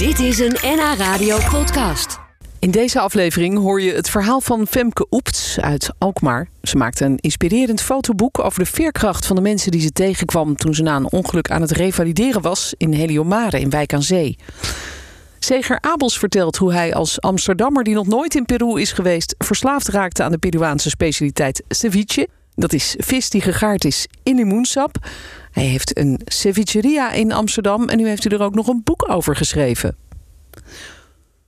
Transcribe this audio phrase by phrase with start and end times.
[0.00, 2.18] Dit is een NH Radio podcast.
[2.58, 6.48] In deze aflevering hoor je het verhaal van Femke Oepts uit Alkmaar.
[6.62, 10.74] Ze maakte een inspirerend fotoboek over de veerkracht van de mensen die ze tegenkwam toen
[10.74, 14.38] ze na een ongeluk aan het revalideren was in Heliomare in Wijk aan Zee.
[15.38, 19.88] Zeger Abels vertelt hoe hij als Amsterdammer die nog nooit in Peru is geweest, verslaafd
[19.88, 22.28] raakte aan de Peruaanse specialiteit ceviche.
[22.54, 25.08] Dat is vis die gegaard is in limoensap.
[25.52, 29.10] Hij heeft een cevicheria in Amsterdam en nu heeft hij er ook nog een boek
[29.10, 29.96] over geschreven.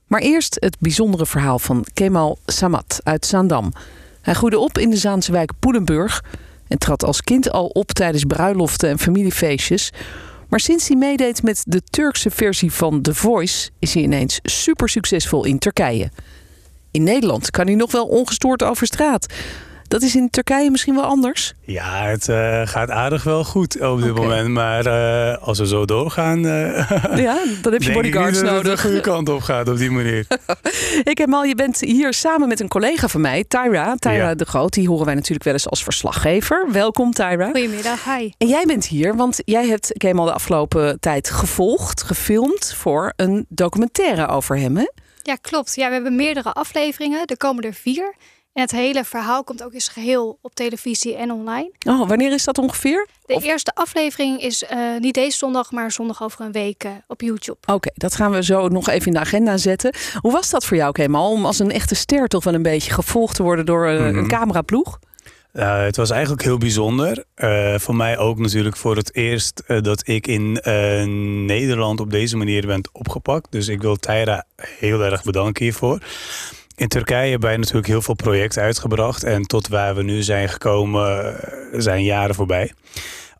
[0.07, 3.73] Maar eerst het bijzondere verhaal van Kemal Samat uit Zaandam.
[4.21, 6.23] Hij groeide op in de Zaanse wijk Poelenburg
[6.67, 9.91] en trad als kind al op tijdens bruiloften en familiefeestjes.
[10.49, 14.89] Maar sinds hij meedeed met de Turkse versie van The Voice is hij ineens super
[14.89, 16.11] succesvol in Turkije.
[16.91, 19.33] In Nederland kan hij nog wel ongestoord over straat.
[19.93, 21.53] Dat is in Turkije misschien wel anders.
[21.61, 24.49] Ja, het uh, gaat aardig wel goed op dit moment.
[24.49, 26.89] Maar uh, als we zo doorgaan, uh,
[27.25, 28.81] Ja, dan heb je bodyguards niet dat het nodig.
[28.81, 30.27] de goede kant op gaat op die manier.
[31.11, 33.95] Ik heb al, je bent hier samen met een collega van mij, Tyra.
[33.95, 34.35] Tyra Ja.
[34.35, 34.73] de Groot.
[34.73, 36.67] Die horen wij natuurlijk wel eens als verslaggever.
[36.71, 37.45] Welkom, Tyra.
[37.45, 38.31] Goedemiddag, hi.
[38.37, 43.45] En jij bent hier, want jij hebt Kemal de afgelopen tijd gevolgd, gefilmd voor een
[43.49, 44.77] documentaire over hem.
[44.77, 44.89] Hè?
[45.21, 45.75] Ja, klopt.
[45.75, 47.25] Ja, we hebben meerdere afleveringen.
[47.25, 48.15] Er komen er vier.
[48.53, 51.71] En het hele verhaal komt ook eens geheel op televisie en online.
[51.87, 53.07] Oh, wanneer is dat ongeveer?
[53.25, 56.91] De Of- eerste aflevering is eh, niet deze zondag, maar zondag over een week eh,
[57.07, 57.57] op YouTube.
[57.65, 59.95] Oké, dat gaan we zo nog even in de agenda zetten.
[60.19, 62.91] Hoe was dat voor jou, Kemal, om als een echte ster toch wel een beetje
[62.91, 64.27] gevolgd te worden door eh, een Mhm.
[64.27, 64.99] cameraploeg?
[65.53, 67.23] Uh, het was eigenlijk heel bijzonder.
[67.37, 71.03] Uh, voor mij ook natuurlijk voor het eerst uh, dat ik in uh,
[71.45, 73.51] Nederland op deze manier ben opgepakt.
[73.51, 75.99] Dus ik wil Tyra heel erg bedanken hiervoor.
[76.75, 79.23] In Turkije hebben wij natuurlijk heel veel projecten uitgebracht.
[79.23, 82.73] En tot waar we nu zijn gekomen uh, zijn jaren voorbij.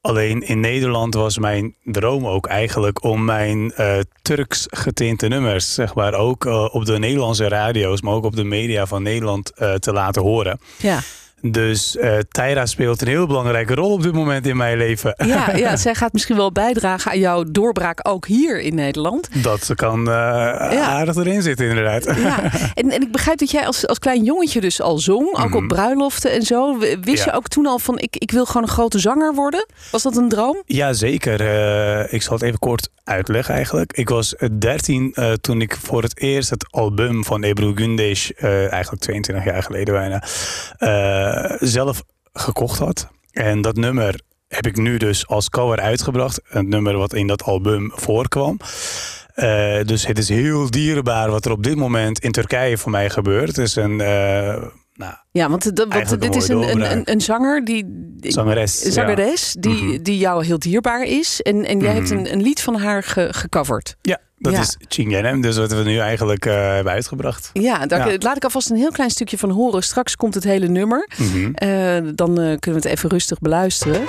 [0.02, 5.96] Alleen in Nederland was mijn droom ook eigenlijk om mijn uh, Turks getinte nummers, zeg
[5.96, 9.94] maar, ook uh, op de Nederlandse radio's, maar ook op de media van Nederland te
[9.94, 10.60] laten horen.
[10.78, 11.00] Ja.
[11.52, 15.14] Dus uh, Tyra speelt een heel belangrijke rol op dit moment in mijn leven.
[15.26, 19.44] Ja, ja, zij gaat misschien wel bijdragen aan jouw doorbraak ook hier in Nederland.
[19.44, 20.86] Dat kan uh, ja.
[20.86, 22.16] aardig erin zitten, inderdaad.
[22.18, 22.42] Ja.
[22.74, 25.52] En, en ik begrijp dat jij als, als klein jongetje dus al zong, ook mm
[25.54, 26.78] op bruiloften en zo.
[26.78, 27.32] Wist ja.
[27.32, 29.66] je ook toen al van, ik, ik wil gewoon een grote zanger worden?
[29.92, 30.62] Was dat een droom?
[30.66, 31.42] Ja, zeker.
[31.42, 33.94] Uh, ik zal het even kort uitleggen eigenlijk.
[33.94, 39.02] Ik was 13 uh, toen ik voor het eerst het album van Ebru Gündeş, eigenlijk
[39.02, 40.24] 22 jaar geleden bijna,
[41.60, 43.08] zelf gekocht had.
[43.32, 46.42] En dat nummer heb ik nu dus als cover uitgebracht.
[46.50, 48.58] Een nummer wat in dat album voorkwam.
[49.36, 53.10] Uh, dus het is heel dierbaar wat er op dit moment in Turkije voor mij
[53.10, 53.48] gebeurt.
[53.48, 54.00] Het is een...
[54.00, 58.16] Uh, nou, ja, want de, dit is een, een, een, een, zanger die.
[58.22, 58.80] Zangeres.
[58.80, 59.62] Zangeres, ja.
[59.62, 60.04] die, mm -hmm.
[60.04, 61.42] die jou heel dierbaar is.
[61.42, 62.02] En, en jij Mhm.
[62.02, 62.18] mm -hmm.
[62.18, 63.96] hebt een, een lied van haar ge, gecoverd.
[64.02, 64.60] Ja, dat Ja.
[64.60, 65.42] is Chingenem.
[65.42, 67.50] Dus wat we nu eigenlijk uh, hebben uitgebracht.
[67.54, 68.18] Ja, daar Ja.
[68.20, 69.84] laat ik alvast een heel klein stukje van horen.
[69.84, 71.10] Straks komt het hele nummer.
[71.18, 71.52] Mhm.
[71.54, 71.70] Eh,
[72.16, 74.02] dan eh, kunnen we het even rustig beluisteren.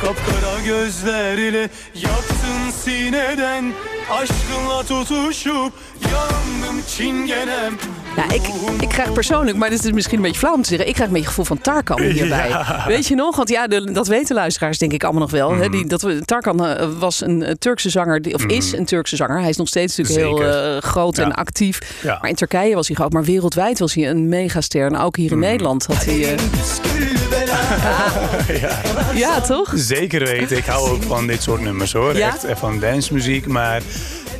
[0.00, 0.56] Kapkara
[2.86, 3.72] sineden
[4.10, 5.72] Aşkınla tutuşup
[6.12, 7.74] yandım çingenem
[8.16, 8.42] Ja, ik,
[8.80, 10.88] ik krijg persoonlijk, maar dit is misschien een beetje flauw om te zeggen.
[10.88, 12.48] Ik krijg een beetje het gevoel van Tarkan hierbij.
[12.48, 12.84] Ja.
[12.86, 13.36] Weet je nog?
[13.36, 15.50] Want ja, de- dat weten luisteraars denk ik allemaal nog wel.
[15.50, 15.60] Mhm.
[15.60, 15.68] Hè?
[15.68, 19.16] Die, dat, we- Tarkan eh, was een eh, Turkse zanger, die, of is een Turkse
[19.16, 19.40] zanger.
[19.40, 21.78] Hij is nog steeds natuurlijk heel eh, groot en actief.
[22.02, 22.18] Ja.
[22.20, 24.86] Maar in Turkije was hij groot, maar wereldwijd was hij een megaster.
[24.86, 25.46] En ook hier in Mhm.
[25.46, 26.16] Nederland had hij...
[28.60, 28.78] ja.
[29.14, 29.72] ja, toch?
[29.74, 30.56] Zeker weten.
[30.56, 32.14] Ik hou ook van dit soort nummers hoor.
[32.14, 33.82] Echt van dancemuziek, maar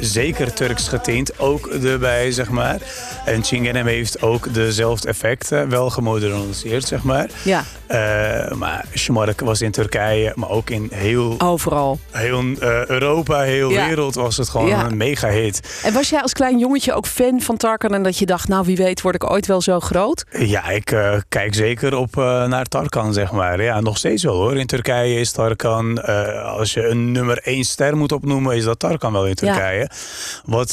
[0.00, 2.80] zeker Turks getint ook erbij, zeg maar.
[3.24, 7.30] En Chingenem heeft ook dezelfde effecten, wel gemoderniseerd, zeg maar.
[7.42, 11.98] Ja, Eh, maar Şımarık was in Turkije, maar ook in heel, overal.
[12.10, 13.86] heel eh, Europa, heel Ja.
[13.86, 14.84] wereld was het gewoon Ja.
[14.86, 15.80] een mega hit.
[15.82, 18.64] En was jij als klein jongetje ook fan van Tarkan en dat je dacht, nou
[18.66, 20.24] wie weet word ik ooit wel zo groot?
[20.38, 22.14] Ja, ik eh, kijk zeker op
[22.48, 23.62] naar Tarkan, zeg maar.
[23.62, 24.56] Ja, nog steeds wel hoor.
[24.56, 26.04] In Turkije is Tarkan,
[26.44, 29.90] als je een nummer één ster moet opnoemen, is dat Tarkan wel in Turkije.
[30.44, 30.72] Wat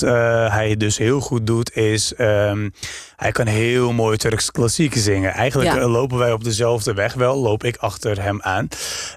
[0.49, 2.69] hij dus heel goed doet, is ehm,
[3.15, 5.31] hij kan heel mooi Turks klassiek zingen.
[5.33, 8.67] Eigenlijk lopen wij op dezelfde weg wel, loop ik achter hem aan.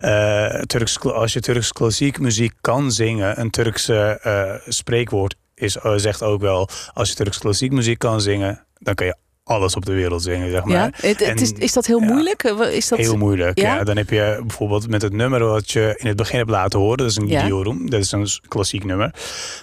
[0.00, 5.92] Eh, Turks, als je Turks klassiek muziek kan zingen, een Turkse eh, spreekwoord is, eh,
[5.96, 9.16] zegt ook wel, als je Turks klassiek muziek kan zingen, dan kan je
[9.46, 10.76] alles op de wereld zingen, zeg maar.
[10.76, 10.90] Ja?
[11.08, 12.06] Het, is, is dat heel ja.
[12.06, 12.44] moeilijk?
[12.44, 12.98] Eh, Is dat...
[12.98, 13.58] Heel moeilijk.
[13.58, 13.75] Ja?
[13.75, 13.84] Ja?
[13.84, 16.96] dan heb je bijvoorbeeld met het nummer wat je in het begin hebt laten horen.
[16.96, 17.90] Dat is een idiorum.
[17.90, 19.14] Dat is een klassiek nummer.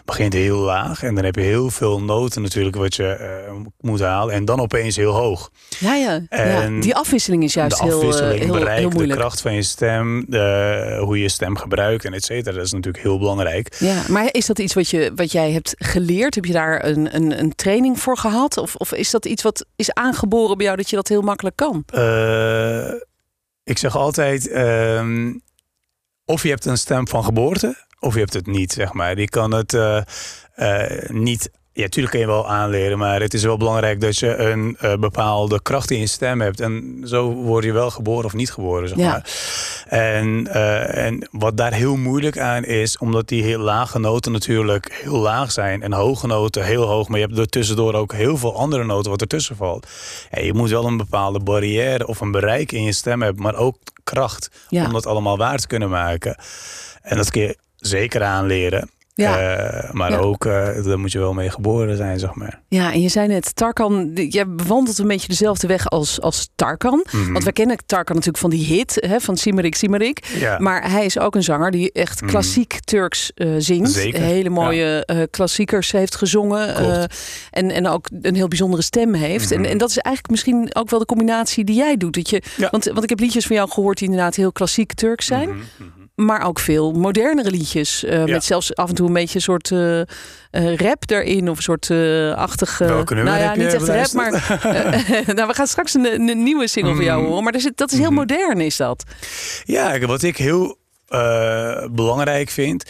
[0.05, 1.03] Begint heel laag.
[1.03, 4.33] En dan heb je heel veel noten natuurlijk wat je eh, moet halen.
[4.33, 5.49] En dan opeens heel hoog.
[5.79, 6.21] Ja, ja.
[6.29, 9.63] En Die afwisseling is juist heel, eh, afwisseling, heel, bereik, heel de kracht van je
[9.63, 10.25] stem.
[10.27, 12.55] De, hoe je je stem gebruikt en et cetera.
[12.55, 13.75] Dat is natuurlijk heel belangrijk.
[13.79, 16.35] Ja, maar is dat iets wat, je, wat jij hebt geleerd?
[16.35, 18.57] Heb je daar een, een, een training voor gehad?
[18.57, 21.55] Of, of is dat iets wat is aangeboren bij jou dat je dat heel makkelijk
[21.55, 21.83] kan?
[21.85, 22.93] Eh,
[23.63, 25.33] ik zeg altijd, ehm,
[26.25, 29.19] of je hebt een stem van geboorte, of je hebt het niet, zeg maar.
[29.19, 30.01] Je kan het eh,
[31.07, 31.49] niet...
[31.75, 34.93] Ja, natuurlijk kun je wel aanleren, maar het is wel belangrijk dat je een eh,
[34.95, 36.59] bepaalde kracht in je stem hebt.
[36.59, 39.09] En zo word je wel geboren of niet geboren, zeg Ja.
[39.09, 39.25] maar.
[39.87, 44.99] En, eh, en wat daar heel moeilijk aan is, omdat die heel lage noten natuurlijk
[45.03, 48.37] heel laag zijn en hoge noten heel hoog, maar je hebt er tussendoor ook heel
[48.37, 49.87] veel andere noten wat ertussen valt.
[50.31, 53.55] Ja, je moet wel een bepaalde barrière of een bereik in je stem hebben, maar
[53.55, 54.85] ook kracht Ja.
[54.85, 56.35] om dat allemaal waar te kunnen maken.
[57.01, 58.89] En dat kun je zeker aanleren.
[59.15, 59.39] Ja.
[59.57, 60.17] Eh, maar Ja.
[60.17, 62.61] ook, eh, daar moet je wel mee geboren zijn, zeg maar.
[62.67, 67.05] Ja, en je zei net, Tarkan, jij bewandelt een beetje dezelfde weg als, als Tarkan.
[67.11, 67.31] Mhm.
[67.31, 70.25] Want wij kennen Tarkan natuurlijk van die hit hè, van Simerik Simerik.
[70.39, 70.59] Ja.
[70.59, 72.29] Maar hij is ook een zanger die echt Mhm.
[72.29, 73.91] klassiek Turks eh, zingt.
[73.91, 76.75] Zeker, Hele mooie klassiekers heeft gezongen.
[77.51, 79.49] En, en ook een heel bijzondere stem heeft.
[79.49, 79.63] Mhm.
[79.63, 82.13] en, en dat is eigenlijk misschien ook wel de combinatie die jij doet.
[82.13, 85.25] Dat je, want, want ik heb liedjes van jou gehoord die inderdaad heel klassiek Turks
[85.25, 85.49] zijn.
[86.15, 88.03] Maar ook veel modernere liedjes.
[88.03, 88.25] eh, Ja.
[88.33, 90.07] Met zelfs af en toe een beetje een soort eh, eh,
[90.75, 91.49] rap erin.
[91.49, 91.91] Of een soort
[92.37, 92.85] achtige...
[92.85, 94.31] Welke nou ja, niet echt rap, maar...
[95.35, 97.27] nou, we gaan straks een, een nieuwe single van jou Mhm.
[97.29, 97.43] horen.
[97.43, 98.15] Maar zit- dat is heel Mhm.
[98.19, 99.03] modern, is dat?
[99.63, 100.77] Ja, wat ik heel
[101.91, 102.83] belangrijk vind.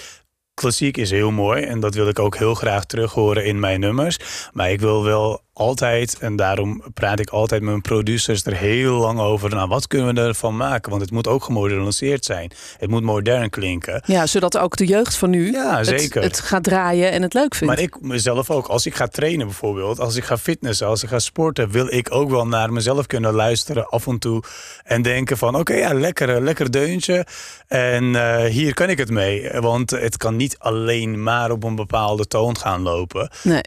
[0.54, 3.80] Klassiek is heel mooi en dat wil ik ook heel graag terug horen in mijn
[3.80, 4.18] nummers.
[4.52, 8.94] Maar ik wil wel altijd, en daarom praat ik altijd met mijn producers er heel
[8.94, 9.50] lang over.
[9.50, 10.90] Nou, wat kunnen we ervan maken?
[10.90, 12.52] Want het moet ook gemoderniseerd zijn.
[12.78, 14.02] Het moet modern klinken.
[14.06, 16.22] Ja, zodat ook de jeugd van nu Ja, het, zeker.
[16.22, 17.74] het gaat draaien en het leuk vindt.
[17.74, 18.68] Maar ik mezelf ook.
[18.68, 22.12] Als ik ga trainen bijvoorbeeld, als ik ga fitnessen, als ik ga sporten, wil ik
[22.12, 24.44] ook wel naar mezelf kunnen luisteren af en toe.
[24.84, 27.26] En denken van oké, ja, lekker, lekker deuntje.
[27.68, 29.50] En eh, hier kan ik het mee.
[29.60, 33.30] Want het kan niet alleen maar op een bepaalde toon gaan lopen.
[33.44, 33.62] Nee.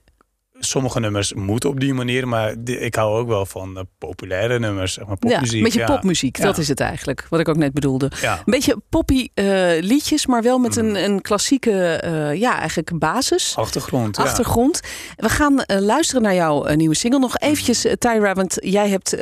[0.58, 4.93] Sommige nummers moeten op die manier, maar ik hou ook wel van eh, populaire nummers,
[4.93, 5.56] zeg maar Ja, popmuziek.
[5.56, 5.87] een beetje ja.
[5.87, 6.44] popmuziek, Ja.
[6.44, 7.26] dat is het eigenlijk.
[7.31, 8.11] Wat ik ook net bedoelde.
[8.20, 8.32] Ja.
[8.37, 9.47] Een beetje poppy eh,
[9.81, 13.56] liedjes, maar wel met een, een klassieke, eh, ja, eigenlijk basis.
[13.56, 14.17] Achtergrond.
[14.17, 14.23] ja.
[14.23, 14.81] achtergrond.
[15.17, 17.19] We gaan luisteren naar jouw nieuwe single.
[17.20, 19.17] Nog eventjes, Tyra, want jij hebt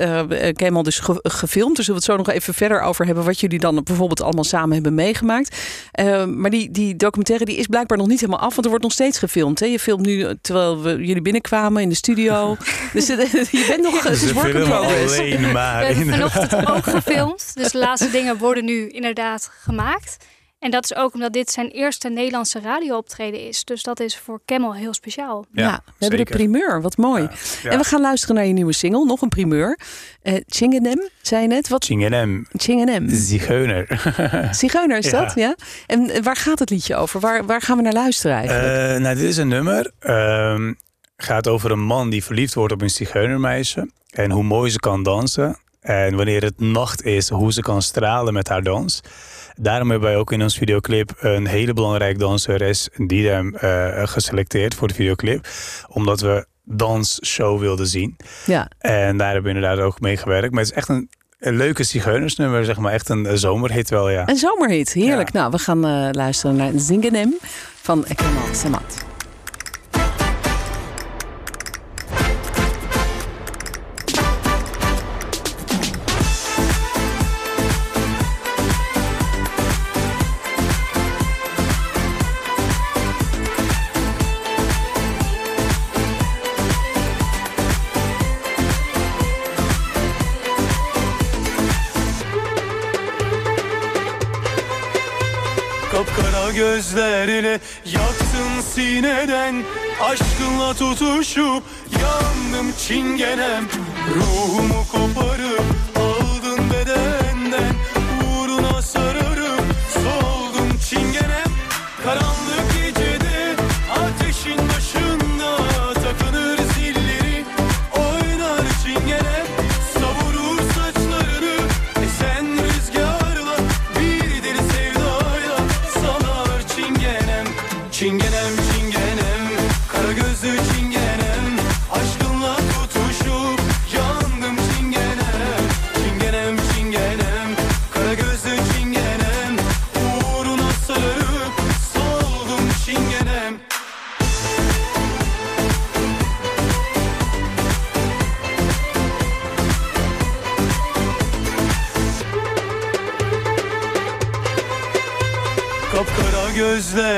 [0.57, 1.77] Kemal dus ge- gefilmd.
[1.77, 3.25] Dus we het zo nog even verder over hebben...
[3.25, 5.57] wat jullie dan bijvoorbeeld allemaal samen hebben meegemaakt.
[6.35, 8.51] Maar die, die documentaire die is blijkbaar nog niet helemaal af...
[8.51, 9.61] want er wordt nog steeds gefilmd.
[9.61, 9.67] Hè?
[9.67, 12.56] Je filmt nu terwijl we, jullie binnenkwamen in de studio.
[12.93, 14.03] dus eh, je bent nog...
[14.03, 15.19] het is Ze work in filmen progress.
[15.19, 15.85] alleen We maar.
[15.87, 16.32] hebben inderdaad.
[16.32, 17.50] vanochtend ook gefilmd.
[17.55, 20.17] Dus de laatste dingen worden nu inderdaad gemaakt.
[20.59, 23.65] En dat is ook omdat dit zijn eerste Nederlandse radiooptreden is.
[23.65, 25.47] Dus dat is voor Camel heel speciaal.
[25.53, 26.82] Ja, Ja, we hebben de primeur.
[26.82, 27.23] Wat mooi.
[27.23, 27.29] Ja,
[27.62, 27.71] ja.
[27.71, 29.05] En we gaan luisteren naar je nieuwe single.
[29.05, 29.79] Nog een primeur.
[30.23, 31.69] Eh Chingenem, zei je net.
[31.69, 31.85] Wat?
[31.85, 33.09] Chingenem, Chingenem.
[33.11, 33.87] zigeuner.
[34.50, 35.21] Zigeuner is Ja.
[35.25, 35.56] dat, ja?
[35.87, 37.21] En eh, waar gaat het liedje over?
[37.21, 38.91] Waar, waar gaan we naar luisteren eigenlijk?
[38.97, 39.93] Eh, nou, dit is een nummer.
[39.99, 40.73] ehm
[41.16, 43.90] gaat over een man die verliefd wordt op een zigeunermeisje.
[44.11, 45.56] En hoe mooi ze kan dansen.
[45.81, 49.00] En wanneer het nacht is, hoe ze kan stralen met haar dans.
[49.56, 54.88] Daarom hebben wij ook in ons videoclip een hele belangrijke danseres, Didem, eh geselecteerd voor
[54.88, 55.49] de videoclip.
[55.88, 58.16] Omdat we dansshow wilden zien.
[58.46, 58.69] ja.
[58.78, 60.50] En daar hebben we inderdaad ook mee gewerkt.
[60.50, 62.93] Maar het is echt een, een leuke zigeunersnummer, zeg maar.
[62.93, 64.28] Echt een, zomerhit wel, ja.
[64.28, 65.32] Een zomerhit, heerlijk.
[65.32, 65.38] Ja.
[65.38, 67.34] Nou, we gaan eh, luisteren naar Zingenem
[67.82, 69.05] van Kemal Samat.
[97.25, 99.62] Gözlerini yaktın sineden.
[100.02, 101.62] Aşkınla tutuşup
[102.02, 103.64] yandım çingenem.
[104.14, 105.62] Ruhumu koparıp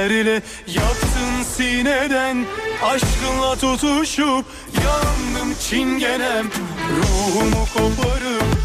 [0.07, 2.45] gözlerle Yaktın sineden.
[2.83, 4.45] Aşkınla tutuşup
[4.85, 6.47] Yandım çingenem.
[6.97, 8.56] Ruhumu koparıp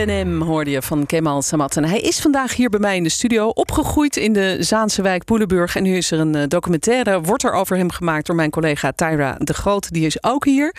[0.00, 1.76] Singenem hoorde je van Kemal Samat.
[1.76, 3.48] En hij is vandaag hier bij mij in de studio.
[3.48, 5.76] Opgegroeid in de Zaanse wijk Poelenburg.
[5.76, 8.92] En nu is er een eh, documentaire, wordt er over hem gemaakt door mijn collega
[8.92, 9.90] Tyra de Groot.
[9.92, 10.74] Die is ook hier.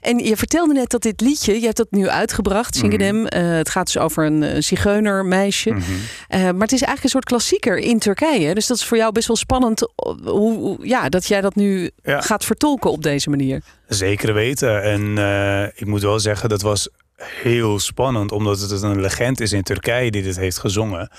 [0.00, 3.26] En je vertelde net dat dit liedje, je hebt dat nu uitgebracht, Singenem.
[3.26, 5.70] Eh, het gaat dus over een uh, zigeunermeisje.
[5.70, 5.82] Mhm.
[6.28, 8.54] Eh, maar het is eigenlijk een soort klassieker in Turkije.
[8.54, 11.54] Dus dat is voor jou best wel spannend eh, hoe, hoe- ja, dat jij dat
[11.54, 12.20] nu Ja.
[12.20, 13.62] gaat vertolken op deze manier.
[13.88, 14.82] Zeker weten.
[14.82, 16.88] En eh, ik moet wel zeggen, dat was
[17.26, 21.10] heel spannend, omdat het een legend is in Turkije die dit heeft gezongen.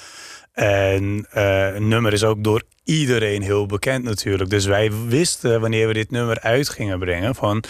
[0.54, 4.50] En eh, het nummer is ook door iedereen heel bekend natuurlijk.
[4.50, 7.64] Dus wij wisten wanneer we dit nummer uit gingen brengen van...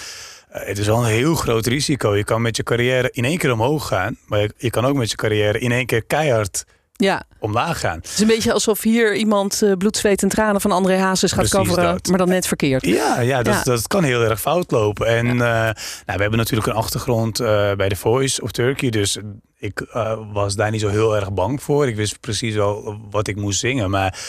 [0.50, 2.16] eh, het is wel een heel groot risico.
[2.16, 4.18] Je kan met je carrière in één keer omhoog gaan.
[4.26, 6.66] Maar je, je kan ook met je carrière in één keer keihard
[6.98, 7.96] Ja, omlaag gaan.
[7.98, 11.32] het is een beetje alsof hier iemand eh, bloed, zweet en tranen van André Hazes
[11.32, 12.08] gaat Precies coveren, dat.
[12.08, 12.86] maar dan net verkeerd.
[12.86, 13.64] Ja, ja, dat, Ja.
[13.64, 15.08] dat kan heel erg fout lopen.
[15.08, 15.74] En eh, nou,
[16.06, 18.90] we hebben natuurlijk een achtergrond eh, bij The Voice of Turkey.
[18.90, 19.18] Dus
[19.60, 19.86] ik
[20.34, 21.88] was daar niet zo heel erg bang voor.
[21.88, 23.90] Ik wist precies wel wat ik moest zingen.
[23.90, 24.20] Maar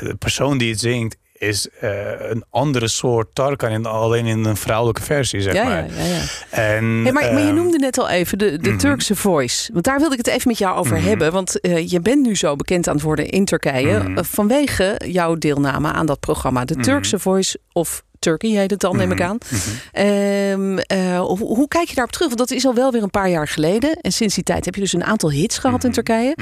[0.00, 1.90] de persoon die het zingt is eh,
[2.30, 3.70] een andere soort Tarkan.
[3.70, 5.86] En alleen in een vrouwelijke versie, zeg Ja, maar.
[5.96, 6.20] ja, ja, ja.
[6.50, 8.78] En, Hey, maar, maar je ehm, noemde net al even de, de mhm.
[8.78, 9.72] Turkse voice.
[9.72, 11.06] Want daar wilde ik het even met jou over Mhm.
[11.06, 11.32] hebben.
[11.32, 13.98] Want eh, je bent nu zo bekend aan het worden in Turkije.
[13.98, 14.18] Mhm.
[14.18, 16.64] eh, vanwege jouw deelname aan dat programma.
[16.64, 16.76] De.
[16.76, 19.38] Turkse voice of Turkey heet het dan, neem ik Mhm, aan.
[19.50, 19.58] mhm.
[19.92, 22.26] Ehm, eh, hoe, kijk je daarop terug?
[22.28, 23.92] Want dat is al wel weer een paar jaar geleden.
[24.00, 25.94] En sinds die tijd heb je dus een aantal hits gehad in Mhm.
[26.02, 26.36] Turkije.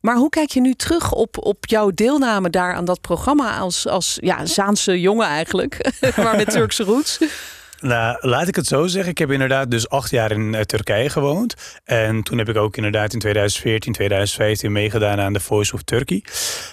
[0.00, 3.86] Maar hoe kijk je nu terug op, op jouw deelname daar aan dat programma als,
[3.88, 7.18] als ja, Zaanse jongen eigenlijk, maar met Turkse roots?
[7.80, 9.10] Nou, laat ik het zo zeggen.
[9.10, 11.54] Ik heb inderdaad dus acht jaar in eh, Turkije gewoond.
[11.84, 16.24] En toen heb ik ook inderdaad in 2014, 2015 meegedaan aan The Voice of Turkey.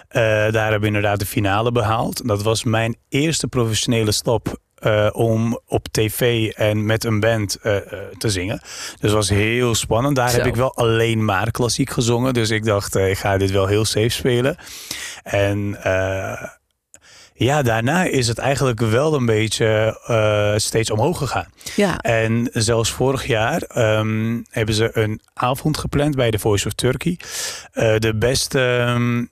[0.08, 2.28] Eh, daar hebben we inderdaad de finale behaald.
[2.28, 7.58] Dat was mijn eerste professionele stap eh, om op tv en met een band
[8.18, 8.62] te zingen.
[9.00, 10.16] Dus was heel spannend.
[10.16, 10.38] Daar Zo.
[10.38, 12.34] heb ik wel alleen maar klassiek gezongen.
[12.34, 14.56] Dus ik dacht, ik ga dit wel heel safe spelen.
[15.24, 15.78] En
[17.38, 21.48] ja, daarna is het eigenlijk wel een beetje eh, steeds omhoog gegaan.
[21.76, 26.74] Ja, En zelfs vorig jaar ehm, hebben ze een avond gepland bij The Voice of
[26.74, 27.20] Turkey.
[27.72, 29.26] Eh, de beste ehm,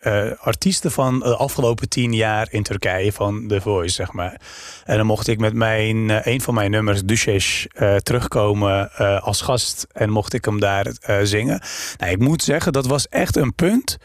[0.00, 4.40] eh, artiesten van de afgelopen tien jaar in Turkije van The Voice, zeg maar.
[4.84, 9.86] En dan mocht ik met mijn, een van mijn nummers, Duchesh, eh, terugkomen als gast.
[9.92, 10.86] En mocht ik hem daar
[11.22, 11.60] zingen.
[11.98, 13.98] Nou, ik moet zeggen, dat was echt een punt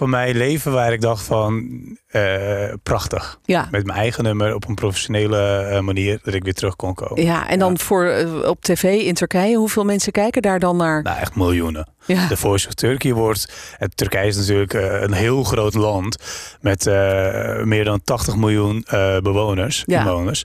[0.00, 1.68] van mijn leven waar ik dacht van,
[2.06, 3.38] eh, prachtig.
[3.44, 3.68] ja.
[3.70, 7.24] Met mijn eigen nummer op een professionele eh, manier dat ik weer terug kon komen.
[7.24, 11.02] Ja, en dan voor eh, op tv in Turkije, hoeveel mensen kijken daar dan naar?
[11.02, 11.88] Nou, echt miljoenen.
[12.06, 13.52] Ja, De Voice of Turkey wordt...
[13.94, 16.16] Turkije is natuurlijk eh, een heel groot land...
[16.60, 19.98] met eh, meer dan 80 miljoen eh, bewoners, Ja.
[20.00, 20.44] inwoners.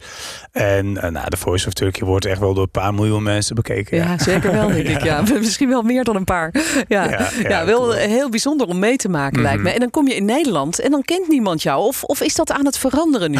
[0.51, 3.97] En nou, de Voice of Turkey wordt echt wel door een paar miljoen mensen bekeken.
[3.97, 5.03] ja, zeker wel, denk ik.
[5.03, 5.23] Ja.
[5.39, 6.53] Misschien wel meer dan een paar.
[6.87, 9.63] Ja, ja, wel heel bijzonder om mee te maken, lijkt me.
[9.63, 9.73] Mhm.
[9.73, 11.81] En dan kom je in Nederland en dan kent niemand jou.
[11.81, 13.39] Of, of is dat aan het veranderen nu?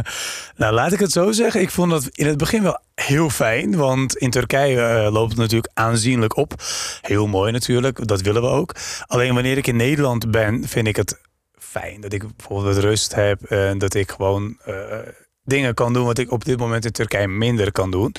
[0.56, 1.60] nou, laat ik het zo zeggen.
[1.60, 3.76] Ik vond dat in het begin wel heel fijn.
[3.76, 6.54] Want in Turkije loopt het natuurlijk aanzienlijk op.
[7.00, 8.74] Heel mooi natuurlijk, dat willen we ook.
[9.06, 11.20] Alleen wanneer ik in Nederland ben, vind ik het
[11.58, 12.00] fijn.
[12.00, 13.42] Dat ik bijvoorbeeld rust heb.
[13.42, 14.98] En dat ik gewoon eh,
[15.44, 18.14] dingen kan doen wat ik op dit moment in Turkije minder kan doen.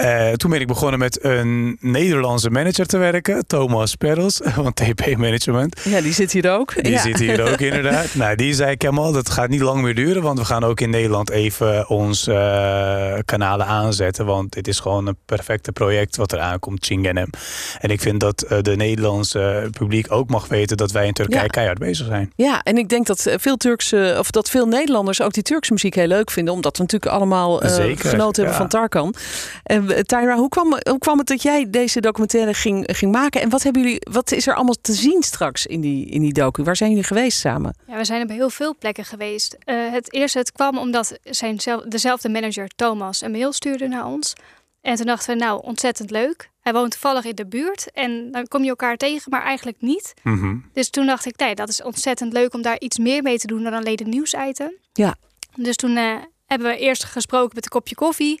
[0.00, 5.16] Eh, toen ben ik begonnen met een Nederlandse manager te werken, Thomas Perels, van TP
[5.16, 5.80] Management.
[5.84, 6.82] Ja, die zit hier ook.
[6.82, 7.00] Die ja.
[7.00, 8.14] zit hier ook inderdaad.
[8.14, 10.90] Nou, die zei Kemal, dat gaat niet lang meer duren, want we gaan ook in
[10.90, 16.40] Nederland even onze eh, kanalen aanzetten, want dit is gewoon een perfecte project wat er
[16.40, 17.30] aankomt, Chingenem.
[17.78, 21.42] En ik vind dat eh, de Nederlandse publiek ook mag weten dat wij in Turkije
[21.42, 21.46] Ja.
[21.46, 22.32] keihard bezig zijn.
[22.36, 25.94] Ja, en ik denk dat veel Turkse, of dat veel Nederlanders ook die Turkse muziek
[25.94, 28.52] heel leuk vinden, omdat we natuurlijk allemaal genoten hebben ja.
[28.52, 29.14] van Tarkan.
[29.62, 33.40] En Tyra, hoe kwam, hoe kwam het dat jij deze documentaire ging, ging maken?
[33.40, 36.32] En wat hebben jullie, wat is er allemaal te zien straks in die, in die
[36.32, 36.62] docu?
[36.62, 37.74] Waar zijn jullie geweest samen?
[37.86, 39.56] Ja, we zijn op heel veel plekken geweest.
[39.64, 44.06] Eh, het eerste, het kwam omdat zijn zelf, dezelfde manager Thomas een mail stuurde naar
[44.06, 44.34] ons.
[44.80, 46.50] En toen dachten we, nou, ontzettend leuk.
[46.60, 50.14] Hij woont toevallig in de buurt en dan kom je elkaar tegen, maar eigenlijk niet.
[50.22, 50.56] Mhm.
[50.72, 53.46] Dus toen dacht ik, nee, dat is ontzettend leuk om daar iets meer mee te
[53.46, 54.72] doen dan alleen een nieuwsitem.
[54.92, 55.16] Ja.
[55.56, 56.16] Dus toen eh,
[56.46, 58.40] hebben we eerst gesproken met een kopje koffie.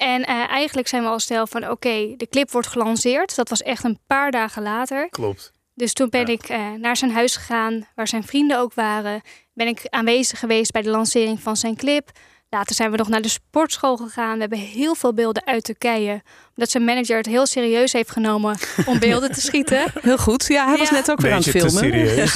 [0.00, 3.36] En eh, eigenlijk zijn we al snel van, oké, de clip wordt gelanceerd.
[3.36, 5.08] Dat was echt een paar dagen later.
[5.10, 5.52] Klopt.
[5.74, 6.32] Dus toen ben Ja.
[6.32, 9.20] ik eh, naar zijn huis gegaan, waar zijn vrienden ook waren.
[9.54, 12.10] Ben ik aanwezig geweest bij de lancering van zijn clip.
[12.48, 14.34] Later zijn we nog naar de sportschool gegaan.
[14.34, 16.22] We hebben heel veel beelden uit Turkije.
[16.54, 19.92] Omdat zijn manager het heel serieus heeft genomen om beelden te schieten.
[20.02, 20.46] Heel goed.
[20.48, 22.06] Ja, hij was net ook weer aan het Beetje te filmen.
[22.06, 22.34] serieus.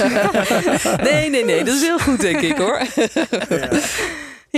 [1.11, 1.63] nee, nee, nee.
[1.63, 2.81] Dat is heel goed, denk ik hoor.
[2.95, 3.69] Ja,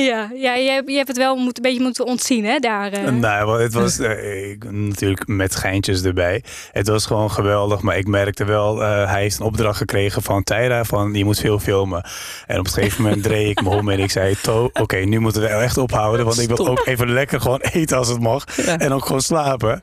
[0.02, 2.92] ja je, hebt, je hebt het wel moet, een beetje moeten ontzien, hè, daar.
[2.92, 3.12] eh.
[3.12, 6.44] Nou, het was eh, ik- natuurlijk met geintjes erbij.
[6.72, 10.44] Het was gewoon geweldig, maar ik merkte wel, eh, hij heeft een opdracht gekregen van
[10.44, 12.06] Tyra van je moet veel filmen.
[12.48, 15.20] En op een gegeven moment dreef ik me om en ik zei, To, oké, nu
[15.20, 18.66] moeten we echt ophouden, want ik wil ook even lekker gewoon eten als het mag
[18.66, 18.78] Ja.
[18.78, 19.82] en ook gewoon slapen.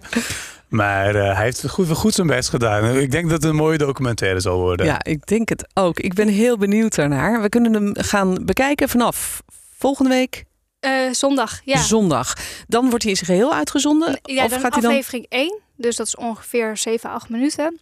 [0.68, 2.96] Maar eh, hij heeft goed, goed zijn best gedaan.
[2.96, 4.86] Ik denk dat het een mooie documentaire zal worden.
[4.86, 5.98] Ja, ik denk het ook.
[6.00, 7.42] Ik ben heel benieuwd daarnaar.
[7.42, 9.42] We kunnen hem gaan bekijken vanaf
[9.84, 10.44] volgende week
[10.80, 11.82] Eh, zondag, ja.
[11.82, 12.34] zondag.
[12.68, 14.18] Dan wordt hij in zijn geheel uitgezonden.
[14.22, 15.58] Ja, of dan gaat hij dan aflevering 1.
[15.76, 17.80] Dus dat is ongeveer 7, 8 minuten.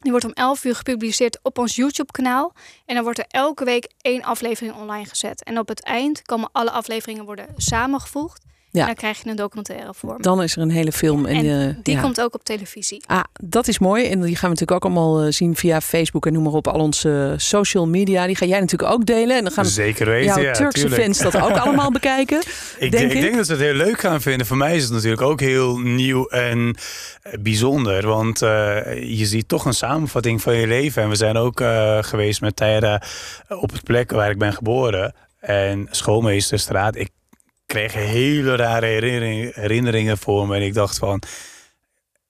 [0.00, 2.52] Die wordt om 11 uur gepubliceerd op ons YouTube-kanaal.
[2.86, 5.44] En dan wordt er elke week één aflevering online gezet.
[5.44, 8.44] En op het eind komen alle afleveringen worden samengevoegd.
[8.72, 8.80] Ja.
[8.80, 10.22] En dan krijg je een documentaire vorm.
[10.22, 11.26] Dan is er een hele film.
[11.26, 12.00] En, En eh, die ja.
[12.00, 13.02] komt ook op televisie.
[13.06, 14.04] Ah, dat is mooi.
[14.04, 16.66] En die gaan we natuurlijk ook allemaal eh, zien via Facebook en noem maar op.
[16.68, 18.26] Al onze eh, social media.
[18.26, 19.36] Die ga jij natuurlijk ook delen.
[19.36, 21.02] En dan gaan Zeker weten, jouw ja, Turkse tuurlijk.
[21.02, 22.38] fans dat ook allemaal bekijken.
[22.78, 23.20] Ik, denk ik ik.
[23.20, 24.46] denk dat ze het heel leuk gaan vinden.
[24.46, 26.76] Voor mij is het natuurlijk ook heel nieuw en
[27.40, 28.06] bijzonder.
[28.06, 28.48] Want eh,
[29.18, 31.02] je ziet toch een samenvatting van je leven.
[31.02, 31.62] En we zijn ook
[32.00, 33.02] geweest met Tyra
[33.48, 35.14] op het plek waar ik ben geboren.
[35.40, 36.96] En schoolmeesterstraat.
[36.96, 37.08] Ik
[37.72, 40.56] kreeg hele rare herinnering- herinneringen voor me.
[40.56, 41.22] En ik dacht van...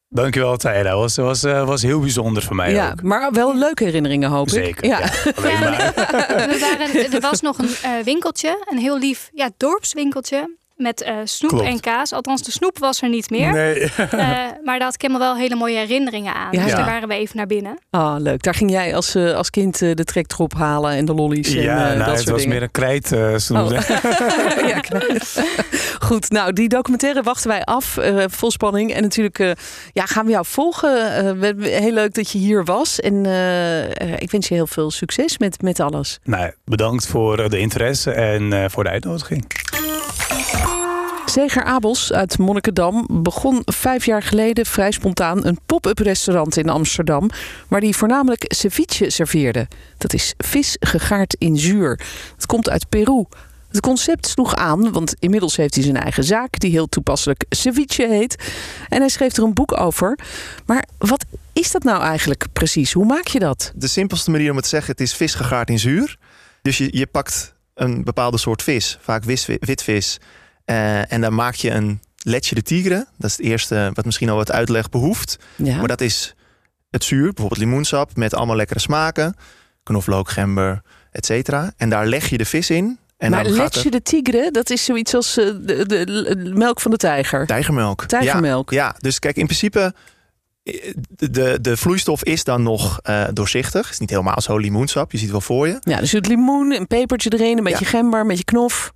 [0.08, 0.96] Dankjewel Tyra.
[0.96, 3.02] Was, was, eh, was heel bijzonder voor mij Ja, ook.
[3.02, 4.52] maar wel leuke herinneringen hoop ik.
[4.52, 4.84] Zeker.
[4.86, 4.98] Ja.
[4.98, 5.10] Ja.
[5.36, 5.92] Alleen Ja, maar.
[6.50, 10.56] We waren, er was nog een eh, winkeltje, een heel lief ja, dorpswinkeltje.
[10.82, 11.66] Met eh, snoep Klopt.
[11.66, 12.12] en kaas.
[12.12, 13.52] Althans, de snoep was er niet meer.
[13.52, 13.80] Nee.
[14.12, 14.28] Eh,
[14.64, 16.48] maar daar had Kemmel wel hele mooie herinneringen aan.
[16.50, 16.62] Ja.
[16.62, 17.78] Dus daar waren we even naar binnen.
[17.90, 18.42] Ah, leuk.
[18.42, 21.76] Daar ging jij als, eh, als kind de trektrop halen en de lollies en Ja,
[21.76, 22.54] eh, nou, dat het soort was dingen.
[22.54, 23.70] meer een krijt eh, snoep.
[23.72, 23.80] Oh.
[24.72, 24.80] ja.
[26.08, 28.92] Goed, nou die documentaire wachten wij af, eh, vol spanning.
[28.94, 29.50] En natuurlijk eh,
[29.92, 31.14] ja, gaan we jou volgen.
[31.40, 33.00] Eh, heel leuk dat je hier was.
[33.00, 36.18] En eh, eh, ik wens je heel veel succes met, met alles.
[36.24, 39.44] Nou, bedankt voor eh, de interesse en eh, voor de uitnodiging.
[41.32, 47.30] Zeger Abels uit Monnikendam begon vijf jaar geleden vrij spontaan een pop-up restaurant in Amsterdam.
[47.68, 49.68] Waar hij voornamelijk ceviche serveerde.
[49.98, 52.00] Dat is vis gegaard in zuur.
[52.34, 53.24] Het komt uit Peru.
[53.68, 58.08] Het concept sloeg aan, want inmiddels heeft hij zijn eigen zaak, die heel toepasselijk ceviche
[58.08, 58.52] heet.
[58.88, 60.18] En hij schreef er een boek over.
[60.66, 62.92] Maar wat is dat nou eigenlijk precies?
[62.92, 63.72] Hoe maak je dat?
[63.74, 66.16] De simpelste manier om het te zeggen, het is vis gegaard in zuur.
[66.62, 69.24] Dus je, je pakt een bepaalde soort vis, vaak
[69.60, 70.18] witvis.
[70.64, 73.06] Eh, en dan maak je een letje de tigre.
[73.18, 75.38] Dat is het eerste wat misschien al wat uitleg behoeft.
[75.56, 75.76] Ja.
[75.76, 76.34] Maar dat is
[76.90, 79.34] het zuur, bijvoorbeeld limoensap, met allemaal lekkere smaken.
[79.82, 81.72] Knoflook, gember, et cetera.
[81.76, 82.98] En daar leg je de vis in.
[83.16, 86.80] En maar dan letje de tigre, dat is zoiets als eh, de, de, de melk
[86.80, 87.46] van de tijger.
[87.46, 88.04] Tijgermelk.
[88.04, 88.70] Tijgermelk.
[88.70, 89.94] Ja, ja, dus kijk, in principe...
[90.62, 93.82] eh, De, de vloeistof is dan nog eh, doorzichtig.
[93.82, 95.12] Het is niet helemaal zo limoensap.
[95.12, 95.76] Je ziet het wel voor je.
[95.80, 98.92] Ja, dus het limoen, een pepertje erin, een beetje gember, een beetje knof.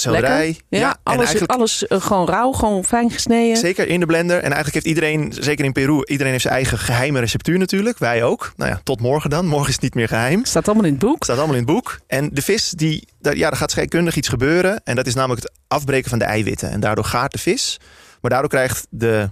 [0.00, 0.46] Selderij.
[0.46, 0.64] Lekker.
[0.68, 3.56] Ja, Ja, en alles, eigenlijk alles eh, gewoon rauw, gewoon fijn gesneden.
[3.56, 4.36] zeker in de blender.
[4.36, 7.98] En eigenlijk heeft iedereen, zeker in Peru, iedereen heeft zijn eigen geheime receptuur natuurlijk.
[7.98, 8.52] Wij ook.
[8.56, 9.46] Nou ja, tot morgen dan.
[9.46, 10.44] Morgen is het niet meer geheim.
[10.44, 11.24] Staat allemaal in het boek.
[11.24, 11.98] staat allemaal in het boek.
[12.06, 14.80] En de vis, die, daar, ja, daar gaat scheikundig iets gebeuren.
[14.84, 16.70] En dat is namelijk het afbreken van de eiwitten.
[16.70, 17.80] En daardoor gaat de vis.
[18.20, 19.30] Maar daardoor krijgt de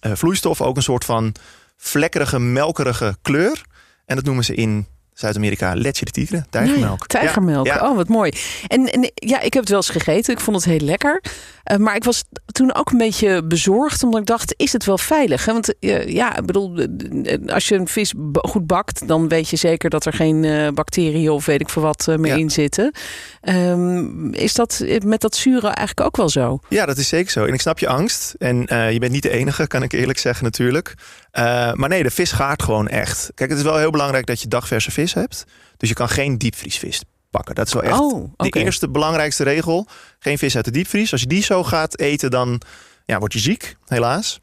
[0.00, 1.34] eh, vloeistof ook een soort van
[1.76, 3.62] vlekkerige, melkerige kleur.
[4.06, 6.98] En dat noemen ze in Zuid-Amerika leche de tigre, tijgermelk.
[6.98, 8.32] Ja, tijgermelk, Ja, oh wat mooi.
[8.66, 10.34] En, en ja, ik heb het wel eens gegeten.
[10.34, 11.22] Ik vond het heel lekker.
[11.62, 14.98] Eh, maar ik was toen ook een beetje bezorgd, omdat ik dacht, is het wel
[14.98, 15.44] veilig?
[15.44, 15.52] Hè?
[15.52, 19.56] Want eh, ja, ik bedoel, eh, als je een vis goed bakt, dan weet je
[19.56, 22.34] zeker dat er geen bacteriën of weet ik veel wat meer Ja.
[22.36, 22.92] in zitten.
[23.40, 26.58] Ehm, is dat met dat zure eigenlijk ook wel zo?
[26.68, 27.44] Ja, dat is zeker zo.
[27.44, 28.34] En ik snap je angst.
[28.38, 28.56] En
[28.92, 30.94] je bent niet de enige, kan ik eerlijk zeggen natuurlijk.
[31.36, 33.30] Eh, maar nee, de vis gaart gewoon echt.
[33.34, 35.44] Kijk, het is wel heel belangrijk dat je dagverse vis hebt.
[35.76, 37.54] Dus je kan geen diepvriesvis pakken.
[37.54, 39.86] Dat is wel echt Oh, de eerste belangrijkste regel.
[40.18, 41.12] Geen vis uit de diepvries.
[41.12, 42.60] Als je die zo gaat eten, dan
[43.04, 44.40] ja, word je ziek, helaas.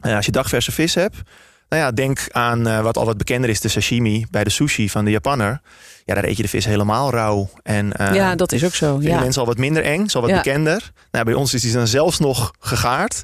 [0.00, 1.16] Eh, als je dagverse vis hebt,
[1.68, 4.90] nou ja, denk aan eh, wat al wat bekender is, de sashimi bij de sushi
[4.90, 5.60] van de Japanner.
[6.04, 7.50] Ja, daar eet je de vis helemaal rauw.
[7.62, 8.98] En, ja, dat is ook zo.
[9.00, 9.20] Ja.
[9.20, 10.36] mensen al wat minder eng, al wat Ja.
[10.36, 10.92] bekender.
[11.10, 13.22] Nou, bij ons is die dan zelfs nog gegaard.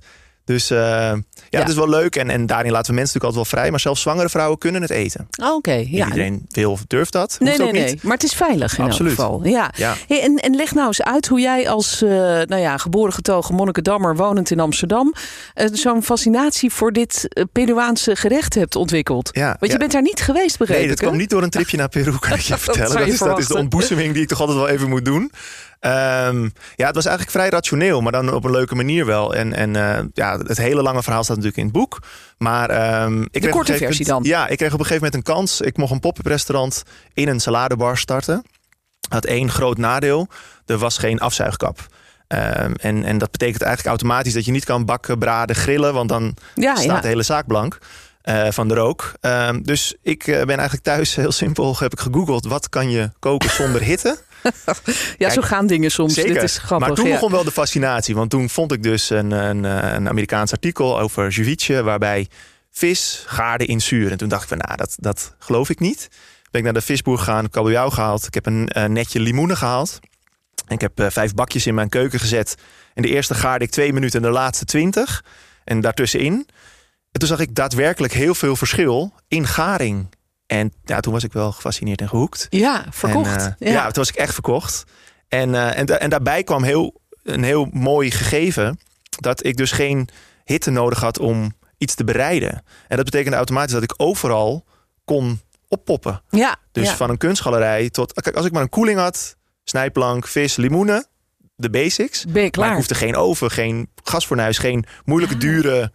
[0.50, 1.16] Dus eh, ja,
[1.50, 1.58] Ja.
[1.58, 2.16] het is wel leuk.
[2.16, 3.70] En, en daarin laten we mensen natuurlijk altijd wel vrij.
[3.70, 5.28] Maar zelfs zwangere vrouwen kunnen het eten.
[5.42, 6.06] Oh, Oké, ja.
[6.06, 7.36] iedereen wil of durft dat.
[7.38, 7.84] Nee, nee, ook nee.
[7.90, 8.02] niet.
[8.02, 9.18] Maar het is veilig in Absoluut.
[9.18, 9.46] elk geval.
[9.46, 9.70] Ja.
[9.76, 9.94] Ja.
[10.08, 13.54] Hey, en, en leg nou eens uit hoe jij als eh, nou ja, geboren getogen
[13.54, 15.14] Monnikendammer wonend in Amsterdam
[15.54, 19.28] eh, zo'n fascinatie voor dit Peruaanse gerecht hebt ontwikkeld.
[19.32, 21.76] Ja, Want je bent daar niet geweest, begreep Nee, dat kwam niet door een tripje
[21.76, 22.98] naar Peru, kan ik je Dat vertellen.
[22.98, 25.32] Dat is, dat is de ontboezeming die ik toch altijd wel even moet doen.
[25.80, 26.42] Ehm,
[26.74, 29.34] ja, het was eigenlijk vrij rationeel, maar dan op een leuke manier wel.
[29.34, 31.98] En, en eh, ja, het hele lange verhaal staat natuurlijk in het boek.
[32.38, 34.38] Maar ehm, ik kreeg korte versie moment- dan.
[34.38, 35.60] Ja, ik kreeg op een gegeven moment een kans.
[35.60, 36.82] Ik mocht een pop-up restaurant
[37.14, 38.44] in een saladebar starten.
[39.08, 40.28] Had één groot nadeel.
[40.66, 41.86] Er was geen afzuigkap.
[42.26, 45.94] Ehm, en, en dat betekent eigenlijk automatisch dat je niet kan bakken, braden, grillen.
[45.94, 47.00] Want dan Ja, staat ja.
[47.00, 47.78] de hele zaak blank
[48.22, 49.12] eh, van de rook.
[49.62, 51.76] Dus ik eh, ben eigenlijk thuis heel simpel.
[51.78, 54.18] Heb ik gegoogeld wat kan je koken zonder hitte.
[55.18, 56.14] ja, zo gaan dingen soms.
[56.14, 56.34] Zeker.
[56.34, 56.86] Dit is grappig.
[56.86, 57.12] maar toen ja.
[57.12, 58.14] begon wel de fascinatie.
[58.14, 61.82] Want toen vond ik dus een, een, een Amerikaans artikel over ceviche.
[61.82, 62.28] Waarbij
[62.70, 64.10] vis gaarde in zuur.
[64.10, 66.08] En toen dacht ik van nou dat, dat geloof ik niet.
[66.50, 68.26] Ben ik naar de visboer gegaan, kabeljauw gehaald.
[68.26, 69.98] Ik heb een netje limoenen gehaald.
[70.70, 72.54] En ik heb eh, vijf bakjes in mijn keuken gezet.
[72.94, 75.24] En de eerste gaarde ik twee minuten en de laatste twintig.
[75.64, 76.46] En daartussenin.
[77.12, 80.08] En toen zag ik daadwerkelijk heel veel verschil in garing.
[80.50, 82.46] En ja, toen was ik wel gefascineerd en gehoekt.
[82.48, 83.36] Ja, verkocht.
[83.36, 83.82] En, eh, ja.
[83.84, 84.84] toen was ik echt verkocht.
[85.28, 88.78] En, eh, en, da- en daarbij kwam heel, een heel mooi gegeven.
[89.20, 90.08] Dat ik dus geen
[90.44, 92.62] hitte nodig had om iets te bereiden.
[92.88, 94.64] En dat betekende automatisch dat ik overal
[95.04, 96.22] kon oppoppen.
[96.30, 96.56] ja.
[96.72, 96.96] Dus ja.
[96.96, 98.12] van een kunstgalerij tot...
[98.22, 101.06] Kijk, als ik maar een koeling had, snijplank, vis, limoenen.
[101.56, 102.24] De basics.
[102.24, 102.70] ben je Maar klaar.
[102.70, 105.92] ik hoefde geen oven, geen gasfornuis, geen moeilijke dure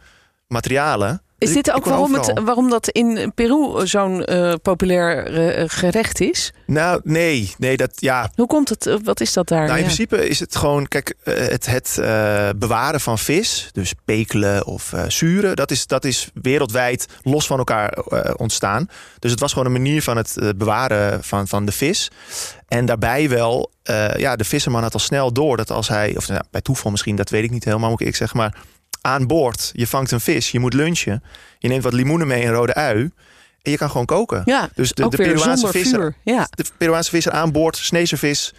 [0.48, 1.22] materialen.
[1.38, 6.54] Is dit ook waarom, het, waarom dat in Peru zo'n eh, populair eh, gerecht is?
[6.66, 7.54] Nou, nee.
[7.58, 7.92] Nee, dat...
[7.96, 8.88] Ja, Hoe komt het?
[8.88, 9.60] Eh, Wat is dat daar?
[9.66, 9.84] Nou, in Ja.
[9.84, 11.96] principe is het gewoon, kijk, het, het
[12.60, 17.98] bewaren van vis, dus pekelen of zuren, dat is, dat is wereldwijd los van elkaar
[18.38, 18.90] ontstaan.
[19.20, 22.12] Dus het was gewoon een manier van het bewaren van, van de vis.
[22.68, 23.72] En daarbij wel,
[24.18, 27.16] ja, de visserman had al snel door dat als hij, of nou, bij toeval misschien,
[27.16, 28.56] dat weet ik niet helemaal, moet ik zeggen, maar
[29.06, 31.24] aan boord, je vangt een vis, je moet lunchen,
[31.60, 33.12] je neemt wat limoenen mee en rode ui.
[33.62, 34.42] En je kan gewoon koken.
[34.46, 36.16] Ja, Dus de, de Peruaanse visser.
[36.24, 36.48] Ja.
[36.50, 38.54] de Peruaanse visser aan boord, sneeze vis,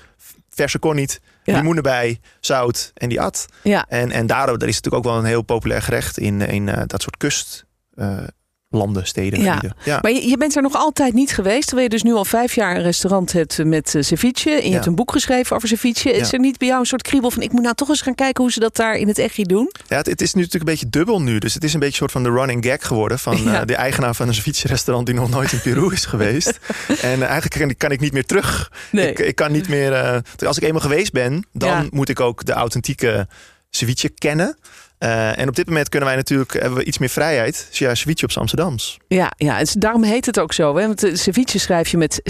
[0.50, 1.56] verse corniet, Ja.
[1.56, 3.46] limoen erbij, zout en die at.
[3.62, 3.84] Ja.
[3.88, 6.68] En, en daardoor er is het natuurlijk ook wel een heel populair gerecht in, in
[6.68, 8.34] eh, dat soortkustlanden,
[8.68, 9.40] landen, steden.
[9.42, 9.62] Ja.
[9.84, 9.98] ja.
[10.02, 11.66] Maar je, je bent er nog altijd niet geweest.
[11.66, 14.50] Terwijl je dus nu al vijf jaar een restaurant hebt met eh, ceviche.
[14.50, 14.72] En je Ja.
[14.72, 16.10] hebt een boek geschreven over ceviche.
[16.12, 16.32] Is Ja.
[16.32, 17.42] er niet bij jou een soort kriebel van...
[17.42, 19.70] ik moet nou toch eens gaan kijken hoe ze dat daar in het echtje doen?
[19.88, 21.38] Ja, het, het is nu natuurlijk een beetje dubbel nu.
[21.38, 23.18] Dus het is een beetje een soort van de running gag geworden.
[23.18, 26.58] Van eh, de eigenaar van een ceviche-restaurant die nog nooit in Peru is geweest.
[26.88, 28.72] en eh, eigenlijk kan, ik- kan ik niet meer terug.
[28.90, 29.10] Nee.
[29.10, 29.92] Ik, ik kan niet meer...
[29.92, 33.28] eh, als ik eenmaal geweest ben, dan moet ik ook de authentieke
[33.70, 34.58] ceviche kennen.
[34.98, 37.66] Eh, en op dit moment kunnen wij natuurlijk hebben we iets meer vrijheid.
[37.68, 38.96] Dus ja, ceviche op Amsterdams.
[39.08, 40.76] Ja, ja is- daarom heet het ook zo.
[40.76, 40.86] Hè?
[40.86, 42.20] Want eh, ceviche schrijf je met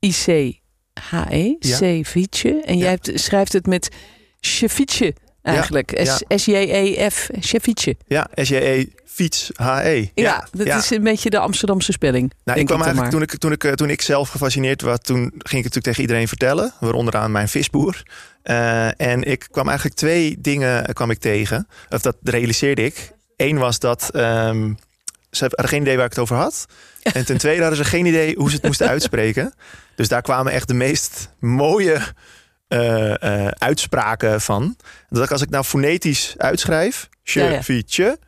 [0.00, 1.54] C-E-V-I-C-H-E.
[1.58, 1.76] Ja.
[1.76, 2.62] Ceviche.
[2.64, 2.98] En jij Ja.
[3.02, 3.88] hebt, schrijft het met
[4.40, 5.14] ceviche
[5.48, 6.04] eigenlijk.
[6.04, 6.18] ja.
[6.36, 7.28] S-J-E-F.
[7.40, 7.96] Ceviche.
[8.06, 10.08] Ja, S-J-E, fiets, H-E.
[10.14, 10.76] Ja, dat ja.
[10.76, 12.32] is een beetje de Amsterdamse spelling.
[12.44, 15.16] Nou, ik kwam eigenlijk toen ik, toen, ik, eh, toen ik zelf gefascineerd was, toen
[15.18, 18.02] ging ik het natuurlijk tegen iedereen vertellen, waaronder aan mijn visboer.
[18.42, 23.12] Eh, en ik kwam eigenlijk twee dingen eh, kwam ik tegen, of dat realiseerde ik.
[23.36, 24.72] Eén was dat ehm,
[25.30, 26.66] ze hadden geen idee waar ik het over had.
[27.02, 29.54] En ten tweede hadden ze geen idee hoe ze het moesten uitspreken.
[29.94, 32.00] Dus daar kwamen echt de meest mooie
[32.68, 34.76] eh, eh, uitspraken van.
[35.08, 37.62] Dat ik als ik nou fonetisch uitschrijf, Ja, ja.
[37.62, 38.18] ceviche,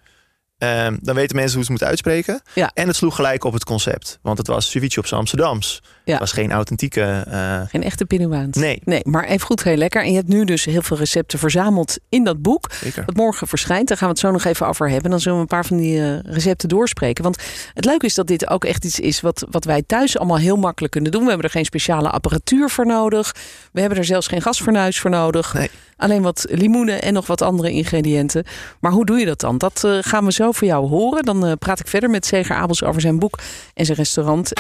[0.59, 2.42] ehm, dan weten mensen hoe ze het moeten uitspreken.
[2.55, 2.70] Ja.
[2.74, 4.18] En het sloeg gelijk op het concept.
[4.22, 5.83] Want het was ceviche op z'n Amsterdams.
[6.11, 6.18] Ja.
[6.20, 7.25] Het was geen authentieke...
[7.31, 8.57] eh, Geen echte Peruaans.
[8.57, 8.81] Nee.
[8.85, 9.01] nee.
[9.05, 10.03] Maar even goed, heel lekker.
[10.03, 12.70] En je hebt nu dus heel veel recepten verzameld in dat boek.
[12.73, 13.05] zeker.
[13.07, 13.88] Dat morgen verschijnt.
[13.88, 15.11] Daar gaan we het zo nog even over hebben.
[15.11, 17.23] Dan zullen we een paar van die eh, recepten doorspreken.
[17.25, 17.42] Want
[17.75, 20.57] het leuke is dat dit ook echt iets is wat, wat wij thuis allemaal heel
[20.57, 21.23] makkelijk kunnen doen.
[21.23, 23.35] We hebben er geen speciale apparatuur voor nodig.
[23.73, 25.55] We hebben er zelfs geen gasfornuis voor nodig.
[25.55, 25.70] Nee.
[25.96, 28.44] Alleen wat limoenen en nog wat andere ingrediënten.
[28.81, 29.59] Maar hoe doe je dat dan?
[29.59, 31.25] Dat eh, gaan we zo voor jou horen.
[31.25, 33.38] Dan praat ik verder met Zeger Abels over zijn boek
[33.75, 34.53] en zijn restaurant.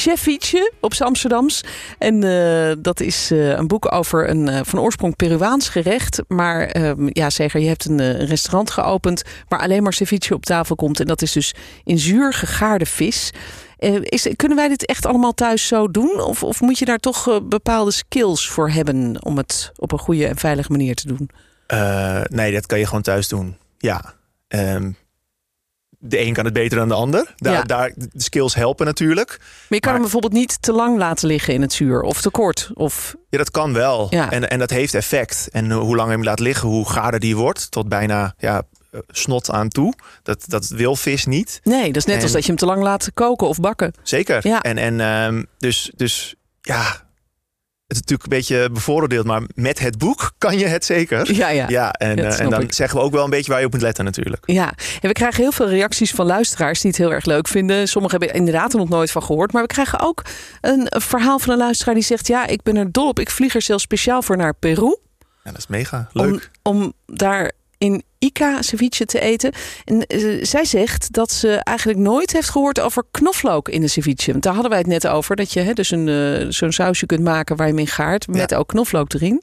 [0.00, 0.26] Chef
[0.80, 1.64] op Amsterdams.
[1.98, 6.22] En eh, dat is eh, een boek over een eh, van oorsprong Peruaans gerecht.
[6.28, 10.74] Maar ehm, ja, Zeger, je hebt een restaurant geopend waar alleen maar ceviche op tafel
[10.74, 11.00] komt.
[11.00, 13.30] En dat is dus in zuur gegaarde vis.
[14.02, 16.20] Is, kunnen wij dit echt allemaal thuis zo doen?
[16.20, 20.26] Of, of moet je daar toch bepaalde skills voor hebben om het op een goede
[20.26, 21.30] en veilige manier te doen?
[22.28, 23.56] Nee, dat kan je gewoon thuis doen.
[23.78, 24.14] Ja.
[24.48, 24.90] Ehm,
[26.02, 27.34] de een kan het beter dan de ander.
[27.36, 27.62] Daar, Ja.
[27.62, 29.28] daar, de skills helpen natuurlijk.
[29.38, 32.20] Maar je kan Maar- hem bijvoorbeeld niet te lang laten liggen in het zuur of
[32.20, 32.70] te kort.
[32.74, 34.06] Of, Ja, dat kan wel.
[34.10, 34.30] Ja.
[34.30, 35.48] En, en dat heeft effect.
[35.52, 37.70] En hoe langer je hem laat liggen, hoe gaarder die wordt.
[37.70, 38.62] Tot bijna ja,
[39.08, 39.94] snot aan toe.
[40.22, 41.60] Dat, dat wil vis niet.
[41.64, 43.92] nee, dat is net En- als dat je hem te lang laat koken of bakken.
[44.02, 44.46] Zeker.
[44.48, 44.60] Ja.
[44.62, 47.08] En, en ehm, dus, dus ja,
[47.90, 49.26] het is natuurlijk een beetje bevooroordeeld.
[49.26, 51.34] Maar met het boek kan je het zeker.
[51.34, 51.68] Ja, ja.
[51.68, 52.72] Ja, en, eh, en dan ik.
[52.72, 54.42] zeggen we ook wel een beetje waar je op moet letten natuurlijk.
[54.46, 57.88] Ja, en we krijgen heel veel reacties van luisteraars die het heel erg leuk vinden.
[57.88, 59.52] Sommigen hebben er inderdaad er nog nooit van gehoord.
[59.52, 60.22] Maar we krijgen ook
[60.60, 62.26] een, een verhaal van een luisteraar die zegt...
[62.26, 63.18] ja, ik ben er dol op.
[63.18, 64.96] Ik vlieg er zelfs speciaal voor naar Peru.
[65.44, 66.50] Ja, dat is mega leuk.
[66.62, 69.52] Om, om daar in Ica ceviche te eten.
[69.84, 74.30] En eh, zij zegt dat ze eigenlijk nooit heeft gehoord over knoflook in de ceviche.
[74.30, 75.36] Want daar hadden wij het net over.
[75.36, 78.28] Dat je hè, dus een, eh, zo'n sausje kunt maken waar je in gaart.
[78.28, 79.42] Met ook knoflook erin.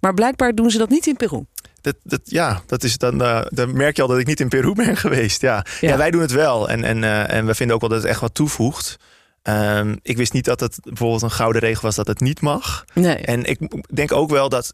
[0.00, 1.44] Maar blijkbaar doen ze dat niet in Peru.
[1.80, 4.48] Dat, dat, ja, dat is dan, eh, dan merk je al dat ik niet in
[4.48, 5.40] Peru ben geweest.
[5.40, 5.88] Ja, Ja.
[5.88, 5.96] ja.
[5.96, 6.68] wij doen het wel.
[6.68, 8.96] En, en, en we vinden ook wel dat het echt wat toevoegt.
[9.42, 12.84] Ehm, ik wist niet dat het bijvoorbeeld een gouden regel was dat het niet mag.
[12.92, 13.16] Nee.
[13.16, 13.58] En ik
[13.94, 14.72] denk ook wel dat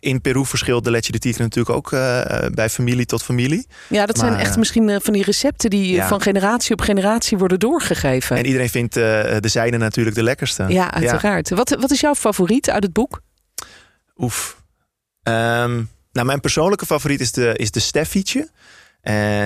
[0.00, 3.66] in Peru verschilt de leche de tigre natuurlijk ook eh, bij familie tot familie.
[3.88, 6.08] Ja, dat zijn echt eh, misschien eh, van die recepten die ja.
[6.08, 8.36] van generatie op generatie worden doorgegeven.
[8.36, 10.64] En iedereen vindt de zijne natuurlijk de lekkerste.
[10.68, 11.50] ja, uiteraard.
[11.50, 13.20] Wat, wat is jouw favoriet uit het boek?
[14.16, 14.62] Oef.
[15.22, 15.82] Ehm,
[16.12, 18.48] nou, mijn persoonlijke favoriet is de, is de Steffietje.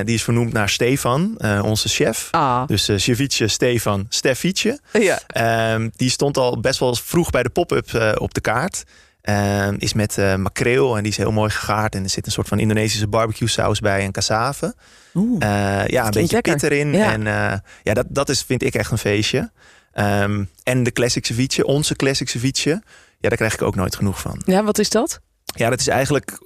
[0.05, 2.29] Die is vernoemd naar Stefan, onze chef.
[2.31, 4.81] Ah, Dus uh, ceviche Stefan Steffietje.
[4.93, 5.21] ja.
[5.27, 8.85] Ehm, die stond al best wel vroeg bij de pop-up op de kaart.
[9.25, 11.95] Ehm, is met eh, makreel en die is heel mooi gegaard.
[11.95, 14.75] En er zit een soort van Indonesische barbecue saus bij en cassave.
[15.15, 15.43] Oeh.
[15.43, 16.53] Eh, ja, een beetje lekker.
[16.53, 16.93] pit erin.
[16.93, 17.13] Ja.
[17.13, 19.51] En eh, ja, dat, dat is, vind ik echt een feestje.
[19.93, 22.83] Ehm, en de classic ceviche, onze classic ceviche.
[23.19, 24.43] Ja, daar krijg ik ook nooit genoeg van.
[24.45, 25.21] ja, wat is dat?
[25.45, 26.39] Ja, dat is eigenlijk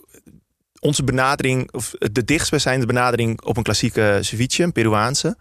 [0.81, 5.37] onze benadering, of de dichtstbijzijnde benadering op een klassieke ceviche, een Peruaanse.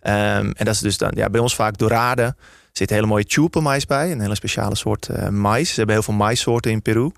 [0.00, 2.34] Ehm, en dat is dus dan ja, bij ons vaak dorade.
[2.78, 5.68] Er zit hele mooie chulpa mais bij, een hele speciale soort eh mais.
[5.68, 7.10] Ze hebben heel veel maissoorten in Peru.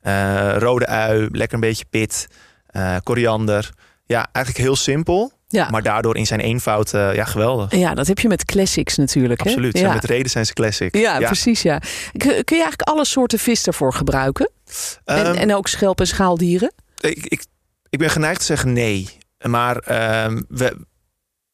[0.00, 2.26] Eh, rode ui, lekker een beetje pit,
[2.66, 3.70] eh, koriander.
[4.06, 5.70] Ja, eigenlijk heel simpel, Ja.
[5.70, 7.74] maar daardoor in zijn eenvoud ja, geweldig.
[7.74, 9.42] ja, dat heb je met classics natuurlijk.
[9.42, 9.48] hè?
[9.50, 9.78] Absoluut.
[9.78, 9.88] Ja.
[9.88, 10.96] En met reden zijn ze classic.
[10.96, 11.62] Ja, precies.
[11.62, 11.78] Ja.
[12.12, 14.50] Kun, kun je eigenlijk alle soorten vis daarvoor gebruiken?
[15.04, 16.72] en, Ehm, en ook schelp- en schaaldieren?
[16.98, 17.44] ik, ik,
[17.90, 19.08] ik ben geneigd te zeggen nee.
[19.46, 20.76] Maar ehm, we,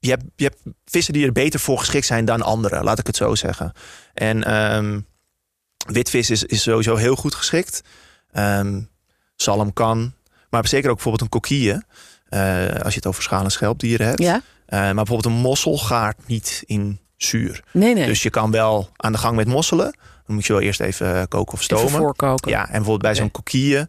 [0.02, 3.06] je, hebt, je hebt vissen die er beter voor geschikt zijn dan andere, laat ik
[3.06, 3.72] het zo zeggen.
[4.14, 5.00] En ehm,
[5.86, 7.82] witvis is, is sowieso heel goed geschikt.
[8.32, 8.80] Ehm,
[9.36, 10.14] zalm kan.
[10.50, 11.70] Maar zeker ook bijvoorbeeld een kokkie.
[11.72, 14.20] eh, als je het over schaal- en schelpdieren hebt.
[14.22, 14.40] Ja?
[14.66, 17.64] Eh, maar bijvoorbeeld een mossel gaart niet in zuur.
[17.72, 18.06] Nee, nee.
[18.06, 19.96] Dus je kan wel aan de gang met mosselen.
[20.26, 21.98] Dan moet je wel eerst even eh, koken of Even stomen.
[22.00, 22.50] voorkoken.
[22.50, 23.86] Ja, en bijvoorbeeld bij zo'n kokkie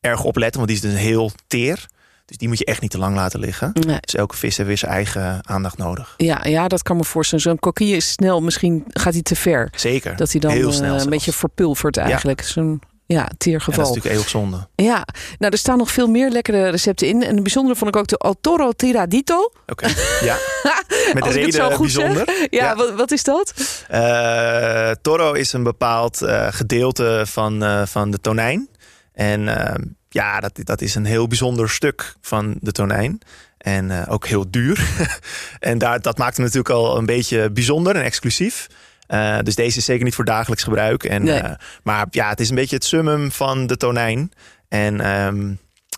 [0.00, 1.86] erg opletten, want die is dus heel teer.
[2.32, 3.70] Dus die moet je echt niet te lang laten liggen.
[3.86, 3.98] Nee.
[4.00, 6.14] Dus elke vis heeft weer zijn eigen aandacht nodig.
[6.16, 7.44] Ja, ja, dat kan me voorstellen.
[7.44, 9.68] Zo'n kokkie is snel, misschien gaat hij te ver.
[9.76, 10.16] Zeker.
[10.16, 11.08] Dat hij dan heel eh, snel een zelfs.
[11.08, 12.42] beetje verpulvert eigenlijk.
[12.42, 14.68] Zo'n ja, En dat is natuurlijk eeuwig zonde.
[14.74, 15.04] Ja,
[15.38, 17.22] nou er staan nog veel meer lekkere recepten in.
[17.22, 19.52] En het bijzondere vond ik ook de El Toro Tiradito.
[19.66, 19.86] Oké.
[20.20, 20.36] Ja.
[21.14, 22.04] Met Als reden goed zeg.
[22.04, 22.46] bijzonder.
[22.50, 22.76] Ja, Ja.
[22.76, 23.54] Wat, wat is dat?
[23.88, 28.68] Eh, toro is een bepaald eh, gedeelte van, van de tonijn.
[29.12, 29.74] En eh,
[30.12, 33.20] ja, dat, dat is een heel bijzonder stuk van de tonijn.
[33.58, 34.88] En eh, ook heel duur.
[35.60, 38.66] en daar, dat maakt hem natuurlijk al een beetje bijzonder en exclusief.
[39.06, 41.04] Eh, dus deze is zeker niet voor dagelijks gebruik.
[41.04, 41.38] En, Nee.
[41.40, 44.32] eh, maar ja, het is een beetje het summum van de tonijn.
[44.68, 45.52] En ehm,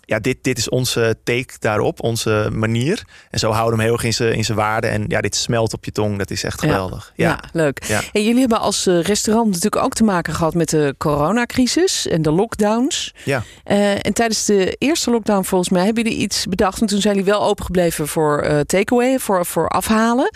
[0.05, 3.03] ja, dit, dit is onze take daarop, onze manier.
[3.29, 4.87] En zo houden we hem heel erg in zijn, in zijn waarde.
[4.87, 6.17] En ja, dit smelt op je tong.
[6.17, 7.13] Dat is echt geweldig.
[7.15, 7.83] Ja, Ja, leuk.
[7.83, 8.01] Ja.
[8.11, 12.21] En jullie hebben als eh, restaurant natuurlijk ook te maken gehad met de coronacrisis en
[12.21, 13.13] de lockdowns.
[13.23, 13.43] ja.
[13.63, 16.79] Eh, en tijdens de eerste lockdown volgens mij hebben jullie iets bedacht.
[16.79, 20.29] Want toen zijn jullie wel opengebleven voor eh takeaway, voor, voor afhalen.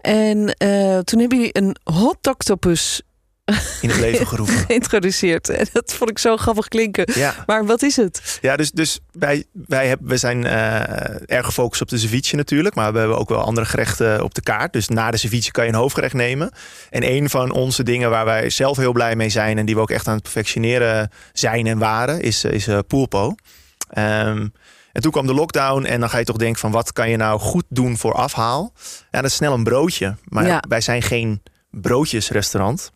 [0.00, 0.36] En
[1.04, 3.02] toen hebben jullie een hot octopus
[3.80, 4.54] in het leven geroepen.
[4.66, 5.48] geïntroduceerd.
[5.48, 7.12] En dat vond ik zo grappig klinken.
[7.14, 8.38] Ja, Maar wat is het?
[8.40, 12.74] ja dus, dus wij, wij, hebben, we zijn eh, erg gefocust op de ceviche natuurlijk.
[12.74, 14.72] Maar we hebben ook wel andere gerechten op de kaart.
[14.72, 16.50] Dus na de ceviche kan je een hoofdgerecht nemen.
[16.90, 19.58] En een van onze dingen waar wij zelf heel blij mee zijn...
[19.58, 22.20] en die we ook echt aan het perfectioneren zijn en waren...
[22.20, 23.34] is, is eh, poolpo.
[23.90, 24.46] Ehm,
[24.92, 26.70] en toen kwam de lockdown en dan ga je toch denken van...
[26.70, 28.72] wat kan je nou goed doen voor afhaal?
[29.10, 30.16] Ja, dat is snel een broodje.
[30.24, 30.62] Maar Ja.
[30.68, 32.92] wij zijn geen broodjesrestaurant.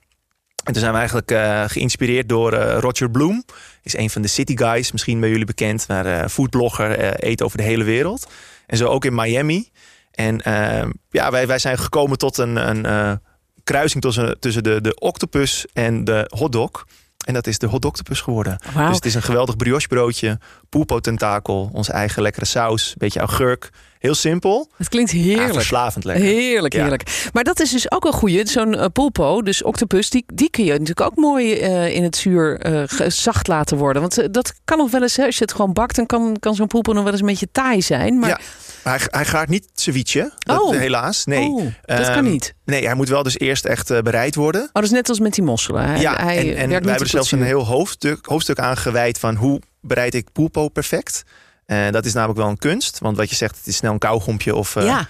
[0.64, 3.44] En toen zijn we eigenlijk eh, geïnspireerd door eh, Roger Bloom.
[3.82, 5.88] Is een van de city guys, misschien bij jullie bekend.
[5.88, 8.26] Maar eh foodblogger, eet over de hele wereld.
[8.66, 9.70] En zo ook in Miami.
[10.10, 13.20] En eh, ja, wij, wij zijn gekomen tot een, een
[13.64, 16.84] kruising tussen, tussen de, de octopus en de hotdog.
[17.24, 18.58] En dat is de hot octopus geworden.
[18.74, 23.20] Dus het is een geweldig brioche broodje, pulpo tentakel, onze eigen lekkere saus, een beetje
[23.20, 23.70] augurk.
[24.04, 25.52] Heel simpel, Het klinkt heerlijk.
[25.52, 26.24] verslavend lekker.
[26.24, 26.80] Heerlijk, Ja.
[26.80, 27.28] heerlijk.
[27.32, 28.46] Maar dat is dus ook een goeie.
[28.48, 32.16] Zo'n eh, pulpo, dus octopus, die, die kun je natuurlijk ook mooi eh, in het
[32.16, 34.02] zuur ge- zacht laten worden.
[34.02, 36.54] Want dat kan nog wel eens, hè, als je het gewoon bakt, dan kan, kan
[36.54, 38.18] zo'n pulpo nog wel eens een beetje taai zijn.
[38.18, 38.38] Maar Ja,
[38.82, 40.76] hij, hij gaat niet ceviche, dat, Oh.
[40.76, 41.24] helaas.
[41.24, 41.48] Nee.
[41.48, 42.54] oh, dat kan Ehm, niet.
[42.64, 44.62] Nee, hij moet wel dus eerst echt bereid worden.
[44.62, 45.84] Oh, dat is net als met die mosselen.
[45.88, 49.18] Hij, ja, hij en, en wij hebben er zelfs een heel hoofdstuk, hoofdstuk aan gewijd
[49.18, 51.22] van hoe bereid ik pulpo perfect.
[51.66, 53.98] Eh, dat is namelijk wel een kunst, want wat je zegt, het is snel een
[53.98, 54.76] kauwgompje of.
[54.76, 55.08] eh, Ja,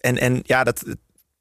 [0.00, 0.82] En, en ja, dat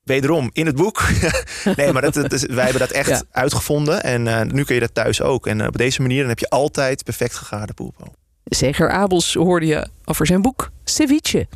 [0.03, 1.03] wederom in het boek.
[1.75, 3.21] nee, maar dat, dat is, wij hebben dat echt Ja.
[3.31, 5.47] uitgevonden en eh, nu kun je dat thuis ook.
[5.47, 8.03] En op deze manier dan heb je altijd perfect gegaarde pulpo.
[8.43, 11.47] Zeger Abels hoorde je over zijn boek Ceviche.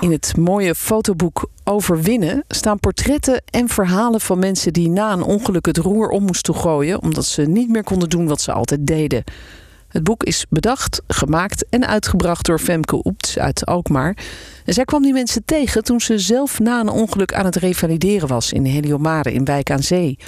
[0.00, 5.66] In het mooie fotoboek Overwinnen staan portretten en verhalen van mensen die na een ongeluk
[5.66, 9.24] het roer om moesten gooien omdat ze niet meer konden doen wat ze altijd deden.
[9.92, 14.16] Het boek is bedacht, gemaakt en uitgebracht door Femke Oept uit Alkmaar.
[14.64, 18.28] En zij kwam die mensen tegen toen ze zelf na een ongeluk aan het revalideren
[18.28, 20.18] was in Heliomare in Wijk aan Zee.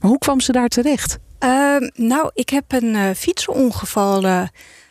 [0.00, 1.18] Maar hoe kwam ze daar terecht?
[1.38, 4.42] Ehm, nou, ik heb een eh, fietsongeval eh,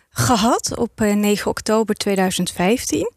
[0.09, 3.11] gehad op eh, 9 oktober 2015.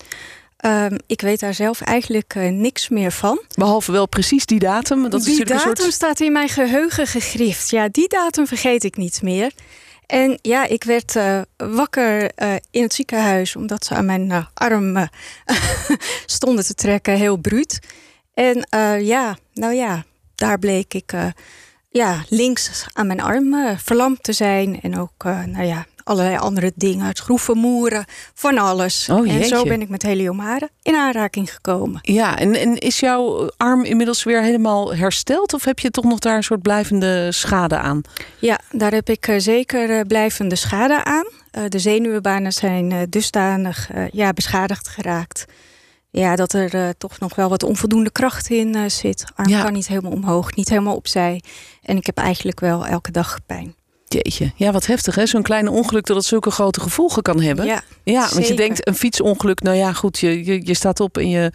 [0.60, 3.42] Ehm, ik weet daar zelf eigenlijk eh, niks meer van.
[3.54, 5.10] Behalve wel precies die datum.
[5.10, 7.70] Dat is die natuurlijk datum een soort staat in mijn geheugen gegrift.
[7.70, 9.52] Ja, die datum vergeet ik niet meer.
[10.10, 14.46] En ja, ik werd eh, wakker eh, in het ziekenhuis omdat ze aan mijn eh,
[14.54, 14.96] arm
[16.26, 17.78] stonden te trekken, heel bruut.
[18.34, 18.66] En
[19.00, 21.12] ja, nou ja, daar bleek ik
[21.88, 24.80] ja, links aan mijn arm verlamd te zijn.
[24.80, 29.08] En ook, nou ja, allerlei andere dingen, schroeven, moeren, van alles.
[29.08, 31.98] Oh, en zo ben ik met heliomare in aanraking gekomen.
[32.02, 35.54] Ja, en, en is jouw arm inmiddels weer helemaal hersteld?
[35.54, 38.00] Of heb je toch nog daar een soort blijvende schade aan?
[38.38, 41.26] Ja, daar heb ik eh, zeker eh, blijvende schade aan.
[41.50, 45.44] Eh, de zenuwbanen zijn dusdanig ja, beschadigd geraakt.
[46.10, 49.24] Ja, dat er toch nog wel wat onvoldoende kracht in zit.
[49.34, 49.62] Arm Ja.
[49.62, 51.42] kan niet helemaal omhoog, niet helemaal opzij.
[51.82, 53.74] En ik heb eigenlijk wel elke dag pijn.
[54.14, 55.26] Jeetje, ja, wat heftig hè?
[55.26, 57.66] Zo'n klein ongeluk dat het zulke grote gevolgen kan hebben.
[57.66, 61.18] Ja, Ja, want je denkt een fietsongeluk, nou ja, goed, je, je, je staat op
[61.18, 61.52] en je,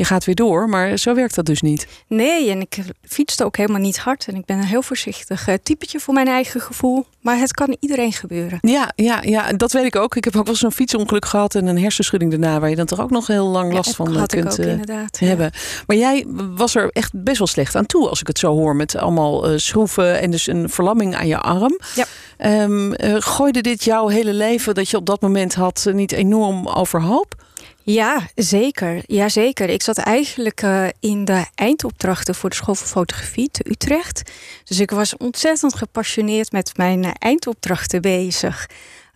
[0.00, 0.68] je gaat weer door.
[0.68, 1.86] Maar zo werkt dat dus niet.
[2.06, 4.26] nee, en ik fietste ook helemaal niet hard.
[4.28, 7.06] En ik ben een heel voorzichtig eh, typetje voor mijn eigen gevoel.
[7.20, 8.58] Maar het kan iedereen gebeuren.
[8.60, 10.16] Ja, ja, ja, dat weet ik ook.
[10.16, 13.00] Ik heb ook wel zo'n fietsongeluk gehad en een hersenschudding daarna, waar je dan toch
[13.00, 15.26] ook nog heel lang last Ja, van had ik kunt ook eh, ja.
[15.26, 15.50] hebben.
[15.86, 18.76] Maar jij was er echt best wel slecht aan toe, als ik het zo hoor,
[18.76, 21.78] met allemaal eh, schroeven en dus een verlamming aan je arm.
[21.94, 22.04] Ja.
[22.40, 26.68] Eh, gooide dit jouw hele leven dat je op dat moment had eh, niet enorm
[26.68, 27.34] overhoop?
[27.82, 29.02] Ja, zeker.
[29.06, 29.68] Ja, zeker.
[29.68, 34.30] Ik zat eigenlijk eh, in de eindopdrachten voor de School voor Fotografie te Utrecht.
[34.64, 38.68] Dus ik was ontzettend gepassioneerd met mijn eindopdrachten bezig.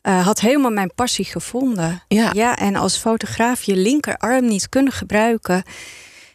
[0.03, 2.03] Had helemaal mijn passie gevonden.
[2.09, 2.31] Ja.
[2.33, 5.63] Ja, en als fotograaf je linkerarm niet kunnen gebruiken.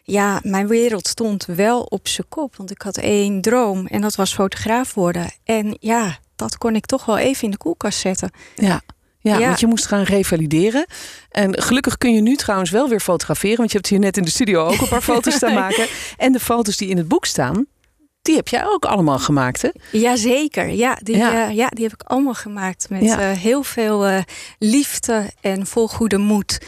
[0.02, 2.56] Ja, mijn wereld stond wel op zijn kop.
[2.56, 5.30] Want ik had één droom en dat was fotograaf worden.
[5.44, 8.30] En ja, dat kon ik toch wel even in de koelkast zetten.
[8.54, 8.80] Ja.
[9.22, 9.46] Ja, Ja.
[9.46, 10.86] want je moest gaan revalideren.
[11.30, 13.56] En gelukkig kun je nu trouwens wel weer fotograferen.
[13.56, 15.86] Want je hebt hier net in de studio ook een paar foto's staan maken.
[16.16, 17.66] En de foto's die in het boek staan,
[18.22, 19.68] die heb jij ook allemaal gemaakt, hè?
[19.92, 21.32] Jazeker, ja die, Ja.
[21.32, 21.48] ja.
[21.48, 23.18] ja, die heb ik allemaal gemaakt met Ja.
[23.30, 24.22] eh, heel veel eh,
[24.58, 26.58] liefde en vol goede moed.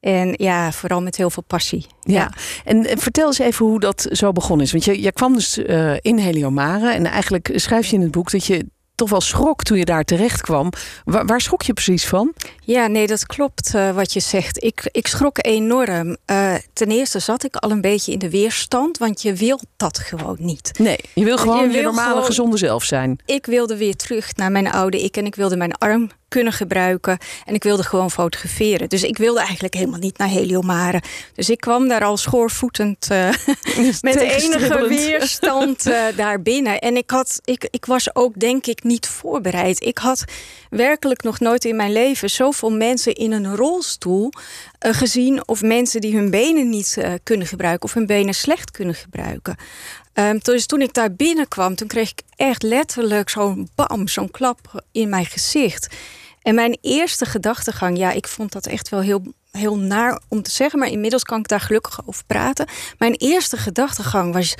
[0.00, 1.86] En ja, vooral met heel veel passie.
[2.00, 2.32] Ja.
[2.64, 4.72] En, en vertel eens even hoe dat zo begonnen is.
[4.72, 6.90] Want je, je kwam dus eh, in Heliomare.
[6.92, 8.66] En eigenlijk schrijf je in het boek dat je
[9.00, 10.72] toch wel schrok toen je daar terecht kwam.
[11.04, 12.32] Waar, waar schrok je precies van?
[12.70, 14.64] Ja, nee, dat klopt uh, wat je zegt.
[14.64, 16.16] Ik, ik schrok enorm.
[16.26, 19.98] Uh, ten eerste zat ik al een beetje in de weerstand, want je wilt dat
[19.98, 20.78] gewoon niet.
[20.78, 23.18] Nee, je wil gewoon je, je normale, gewoon, gezonde zelf zijn.
[23.24, 27.18] Ik wilde weer terug naar mijn oude ik en ik wilde mijn arm kunnen gebruiken.
[27.44, 28.88] En ik wilde gewoon fotograferen.
[28.88, 31.02] Dus ik wilde eigenlijk helemaal niet naar Heliomare.
[31.34, 33.28] Dus ik kwam daar al schoorvoetend uh,
[34.00, 35.84] met enige weerstand
[36.16, 36.78] daar binnen.
[36.78, 39.84] En ik, had, ik, ik was ook denk ik niet voorbereid.
[39.84, 40.24] Ik had
[40.70, 44.32] werkelijk nog nooit in mijn leven zoveel mensen in een rolstoel
[44.86, 45.48] uh, gezien.
[45.48, 47.88] Of mensen die hun benen niet kunnen gebruiken.
[47.88, 49.56] Of hun benen slecht kunnen gebruiken.
[50.14, 54.84] Um, dus toen ik daar binnenkwam, toen kreeg ik echt letterlijk zo'n bam, zo'n klap
[54.92, 55.94] in mijn gezicht.
[56.42, 60.50] En mijn eerste gedachtegang, ja, ik vond dat echt wel heel, heel naar om te
[60.50, 62.66] zeggen, maar inmiddels kan ik daar gelukkig over praten.
[62.98, 64.54] Mijn eerste gedachtegang was.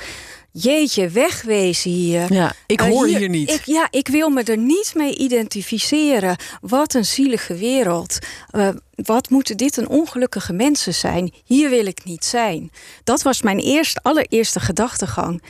[0.53, 2.33] Jeetje, wegwezen hier.
[2.33, 3.51] Ja, ik eh, hoor hier, niet.
[3.51, 6.37] Ik, ja, ik wil me er niet mee identificeren.
[6.61, 8.17] Wat een zielige wereld.
[8.51, 11.33] Uh, wat moeten dit een ongelukkige mensen zijn?
[11.45, 12.71] Hier wil ik niet zijn.
[13.03, 15.41] Dat was mijn eerste, allereerste gedachtegang.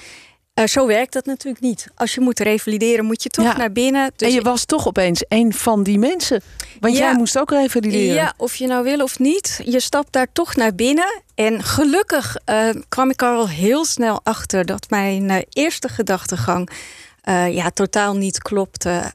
[0.59, 1.87] Uh, zo werkt dat natuurlijk niet.
[1.95, 4.11] Als je moet revalideren, moet je toch naar binnen.
[4.15, 6.41] Dus en je was toch opeens een van die mensen.
[6.79, 8.15] Want jij moest ook revalideren.
[8.15, 9.61] Ja, of je nou wil of niet.
[9.65, 11.21] Je stapt daar toch naar binnen.
[11.35, 16.69] En gelukkig uh, kwam ik er al heel snel achter dat mijn uh, eerste gedachtegang
[17.49, 19.11] ja, totaal niet klopte.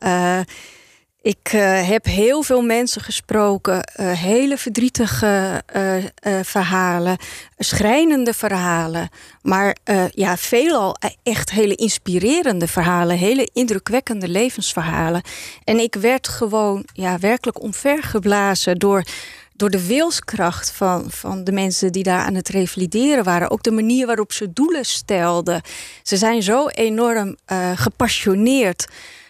[1.27, 6.05] Ik uh, heb heel veel mensen gesproken, uh, hele verdrietige uh,
[6.43, 7.17] verhalen,
[7.59, 9.09] schrijnende verhalen,
[9.43, 9.77] maar
[10.11, 15.23] ja, veelal echt hele inspirerende verhalen, hele indrukwekkende levensverhalen.
[15.65, 19.05] En ik werd gewoon ja, werkelijk omvergeblazen door,
[19.53, 23.51] door de wilskracht van, van de mensen die daar aan het revalideren waren.
[23.51, 25.63] Ook de manier waarop ze doelen stelden.
[26.03, 27.37] Ze zijn zo enorm
[27.75, 28.87] gepassioneerd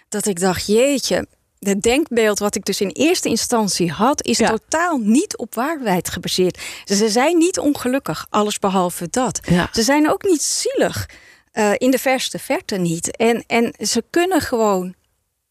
[0.08, 1.26] dat ik dacht, jeetje,
[1.58, 6.58] het denkbeeld wat ik dus in eerste instantie had, is totaal niet op waarheid gebaseerd.
[6.84, 9.40] Ze zijn niet ongelukkig, alles behalve dat.
[9.72, 11.08] Ze zijn ook niet zielig,
[11.52, 13.16] uh, in de verste verte niet.
[13.16, 14.94] En, en ze kunnen gewoon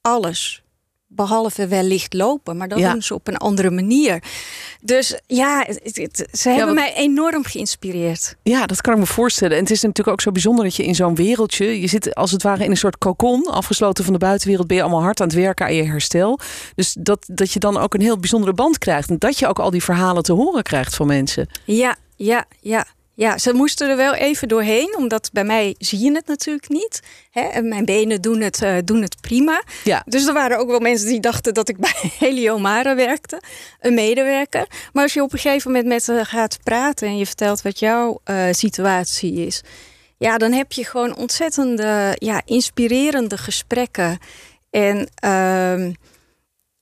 [0.02, 0.64] alles
[1.08, 4.24] behalve wellicht lopen, maar dat doen ze op een andere manier.
[4.82, 5.68] Dus ja,
[6.32, 8.36] ze hebben mij enorm geïnspireerd.
[8.44, 9.58] Ja, dat kan ik me voorstellen.
[9.58, 12.32] En het is natuurlijk ook zo bijzonder dat je in zo'n wereldje, je zit als
[12.32, 15.28] het ware in een soort kokon, afgesloten van de buitenwereld, ben je allemaal hard aan
[15.28, 16.40] het werken aan je herstel.
[16.76, 19.60] Dus dat, dat je dan ook een heel bijzondere band krijgt en dat je ook
[19.60, 21.50] al die verhalen te horen krijgt van mensen.
[21.66, 22.86] Ja, ja, ja.
[23.16, 27.00] Ja, ze moesten er wel even doorheen, omdat bij mij zie je het natuurlijk niet.
[27.32, 27.42] Hè?
[27.42, 29.64] En mijn benen doen het, uh, doen het prima.
[29.84, 30.04] Ja.
[30.06, 33.42] Dus er waren ook wel mensen die dachten dat ik bij Heliomara werkte,
[33.80, 34.68] een medewerker.
[34.94, 37.80] Maar als je op een gegeven moment met ze gaat praten en je vertelt wat
[37.80, 39.62] jouw uh, situatie is,
[40.18, 44.18] ja, dan heb je gewoon ontzettende, ja, inspirerende gesprekken.
[44.70, 45.10] En.
[45.26, 45.94] Uh,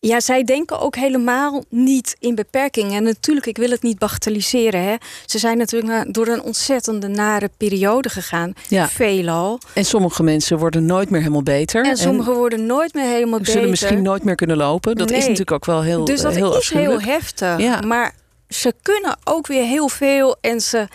[0.08, 2.94] ja, zij denken ook helemaal niet in beperkingen.
[2.94, 4.84] En natuurlijk, ik wil het niet bagatelliseren.
[4.84, 4.96] Hè.
[5.26, 8.54] Ze zijn natuurlijk door een ontzettende nare periode gegaan.
[8.68, 8.90] Ja.
[8.90, 9.60] Veelal.
[9.74, 11.86] En sommige mensen worden nooit meer helemaal beter.
[11.86, 13.54] En sommigen worden nooit meer helemaal beter.
[13.54, 14.96] Zullen misschien nooit meer kunnen lopen.
[14.96, 17.60] Dat is natuurlijk ook wel heel Dus dat heel is heel heftig.
[17.60, 17.82] Ja.
[17.82, 18.16] Maar
[18.50, 20.36] ze kunnen ook weer heel veel.
[20.42, 20.88] En ze,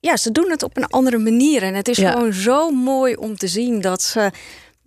[0.00, 1.62] ja, ze doen het op een andere manier.
[1.62, 4.30] En het is gewoon zo mooi om te zien dat ze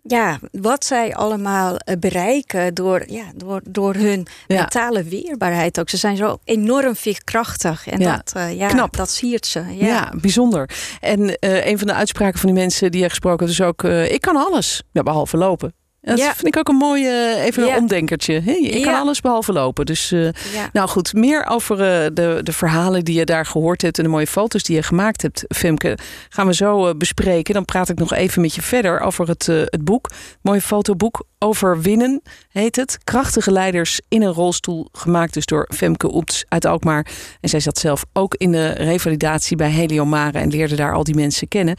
[0.04, 5.90] ja, wat zij allemaal eh, bereiken door, ja, door, door hun mentale weerbaarheid ook.
[5.90, 7.88] Ze zijn zo enorm veerkrachtig.
[7.88, 8.16] En ja.
[8.16, 8.98] dat, uh, ja, Knap.
[8.98, 9.60] dat siert ze.
[9.60, 10.70] Ja, ja bijzonder.
[11.00, 13.84] En uh, een van de uitspraken van die mensen die je gesproken hebt is ook...
[13.84, 15.74] Uh, ik kan alles, ja, behalve lopen.
[16.02, 16.34] Dat ja.
[16.34, 18.42] vind ik ook een mooie, even een omdenkertje.
[18.42, 19.86] Hey, ik kan alles behalve lopen.
[19.86, 20.30] Dus uh,
[20.74, 24.10] nou goed, meer over uh, de, de verhalen die je daar gehoord hebt en de
[24.10, 25.98] mooie foto's die je gemaakt hebt, Femke,
[26.30, 27.54] gaan we zo uh, bespreken.
[27.54, 30.10] Dan praat ik nog even met je verder over het, het boek.
[30.42, 32.98] Mooie fotoboek Overwinnen heet het.
[33.04, 37.08] Krachtige leiders in een rolstoel, gemaakt dus door Femke Oeps uit Alkmaar.
[37.40, 41.16] En zij zat zelf ook in de revalidatie bij Heliomare en leerde daar al die
[41.16, 41.76] mensen kennen.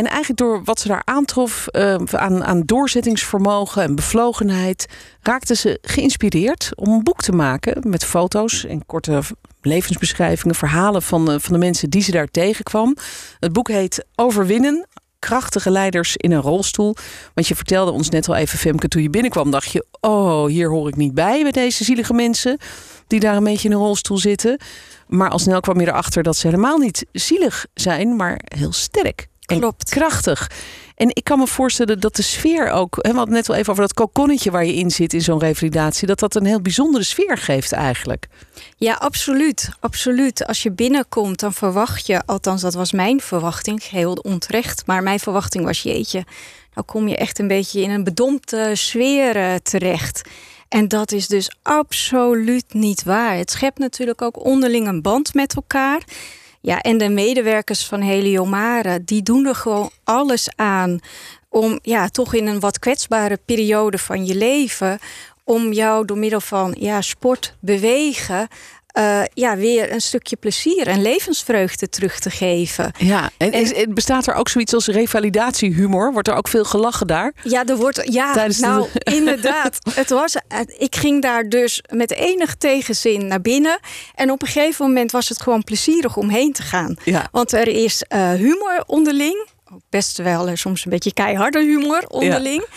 [0.00, 4.86] En eigenlijk door wat ze daar aantrof uh, aan, aan doorzettingsvermogen en bevlogenheid,
[5.22, 9.22] raakte ze geïnspireerd om een boek te maken met foto's en korte
[9.62, 12.96] levensbeschrijvingen, verhalen van, de, van de mensen die ze daar tegenkwam.
[13.38, 14.86] Het boek heet Overwinnen.
[15.18, 16.96] Krachtige leiders in een rolstoel.
[17.34, 20.70] Want je vertelde ons net al even, Femke, toen je binnenkwam, dacht je: Oh, hier
[20.70, 22.58] hoor ik niet bij bij deze zielige mensen
[23.06, 24.60] die daar een beetje in een rolstoel zitten.
[25.06, 29.28] Maar al snel kwam je erachter dat ze helemaal niet zielig zijn, maar heel sterk.
[29.50, 29.90] En Klopt.
[29.90, 30.50] krachtig.
[30.94, 33.70] En ik kan me voorstellen dat de sfeer ook, hè, we hadden net wel even
[33.70, 37.04] over dat kokonnetje waar je in zit in zo'n revalidatie, dat dat een heel bijzondere
[37.04, 38.28] sfeer geeft eigenlijk.
[38.76, 39.68] Ja, absoluut.
[39.80, 40.46] Absoluut.
[40.46, 45.20] Als je binnenkomt, dan verwacht je, althans dat was mijn verwachting, heel onterecht, maar mijn
[45.20, 46.24] verwachting was jeetje,
[46.74, 50.28] nou kom je echt een beetje in een bedompte sfeer eh, terecht.
[50.68, 53.36] En dat is dus absoluut niet waar.
[53.36, 56.02] Het schept natuurlijk ook onderling een band met elkaar.
[56.60, 61.00] Ja, en de medewerkers van Heliomare, die doen er gewoon alles aan
[61.48, 64.98] om ja, toch in een wat kwetsbare periode van je leven,
[65.44, 68.48] om jou door middel van ja, sport, bewegen,
[68.98, 72.92] uh, ja, weer een stukje plezier en levensvreugde terug te geven.
[72.98, 76.12] Ja, en, en bestaat er ook zoiets als revalidatiehumor?
[76.12, 77.32] Wordt er ook veel gelachen daar?
[77.42, 78.12] Ja, er wordt.
[78.12, 79.14] Ja, Tijdens nou, de...
[79.14, 79.78] inderdaad.
[79.94, 80.36] Het was,
[80.78, 83.78] ik ging daar dus met enig tegenzin naar binnen.
[84.14, 86.96] En op een gegeven moment was het gewoon plezierig om heen te gaan.
[87.04, 87.28] Ja.
[87.32, 89.48] Want er is uh, humor onderling.
[89.90, 92.64] Best wel uh, soms een beetje keiharde humor onderling.
[92.70, 92.76] Ja.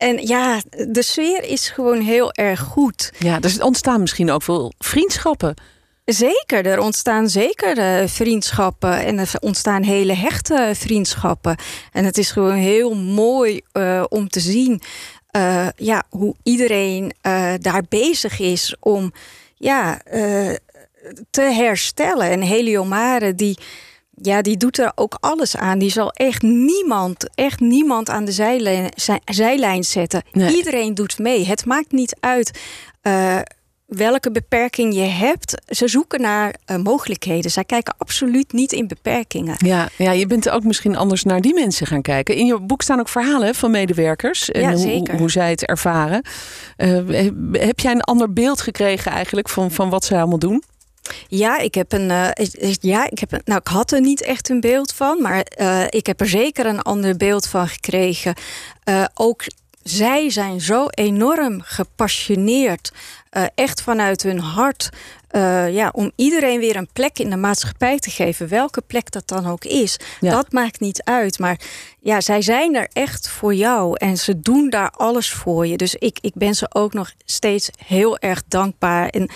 [0.00, 3.12] En ja, de sfeer is gewoon heel erg goed.
[3.18, 5.54] Ja, dus er ontstaan misschien ook veel vriendschappen.
[6.04, 11.56] Zeker, er ontstaan zeker uh, vriendschappen en er ontstaan hele hechte vriendschappen.
[11.92, 14.82] En het is gewoon heel mooi uh, om te zien
[15.36, 17.12] uh, ja, hoe iedereen
[17.58, 19.12] daar bezig is om
[19.54, 20.00] ja,
[21.30, 22.30] te herstellen.
[22.30, 23.58] En Heliomare die
[24.22, 25.78] ja, die doet er ook alles aan.
[25.78, 28.92] Die zal echt niemand, echt niemand aan de zijlijn,
[29.24, 30.22] zijlijn zetten.
[30.32, 30.56] Nee.
[30.56, 31.46] Iedereen doet mee.
[31.46, 32.60] Het maakt niet uit
[33.02, 33.38] uh,
[33.86, 35.62] welke beperking je hebt.
[35.66, 37.50] Ze zoeken naar uh, mogelijkheden.
[37.50, 39.54] Zij kijken absoluut niet in beperkingen.
[39.58, 42.34] Ja, ja, je bent ook misschien anders naar die mensen gaan kijken.
[42.34, 44.50] In je boek staan ook verhalen van medewerkers.
[44.50, 46.24] En ja, hoe, hoe, zij het ervaren.
[46.76, 50.62] Uh, heb jij een ander beeld gekregen eigenlijk van, van wat zij allemaal doen?
[51.28, 52.10] Ja, ik heb een.
[52.10, 52.28] Uh,
[52.80, 55.84] ja, ik heb een, nou, ik had er niet echt een beeld van, maar uh,
[55.88, 58.34] ik heb er zeker een ander beeld van gekregen.
[58.84, 59.44] Uh, ook
[59.82, 62.92] zij zijn zo enorm gepassioneerd,
[63.54, 64.88] echt vanuit hun hart.
[65.70, 69.46] ja, om iedereen weer een plek in de maatschappij te geven, welke plek dat dan
[69.46, 70.30] ook is, ja.
[70.30, 71.38] dat maakt niet uit.
[71.38, 71.60] Maar
[72.00, 75.76] ja, zij zijn er echt voor jou en ze doen daar alles voor je.
[75.76, 79.08] Dus ik, ik ben ze ook nog steeds heel erg dankbaar.
[79.08, 79.30] En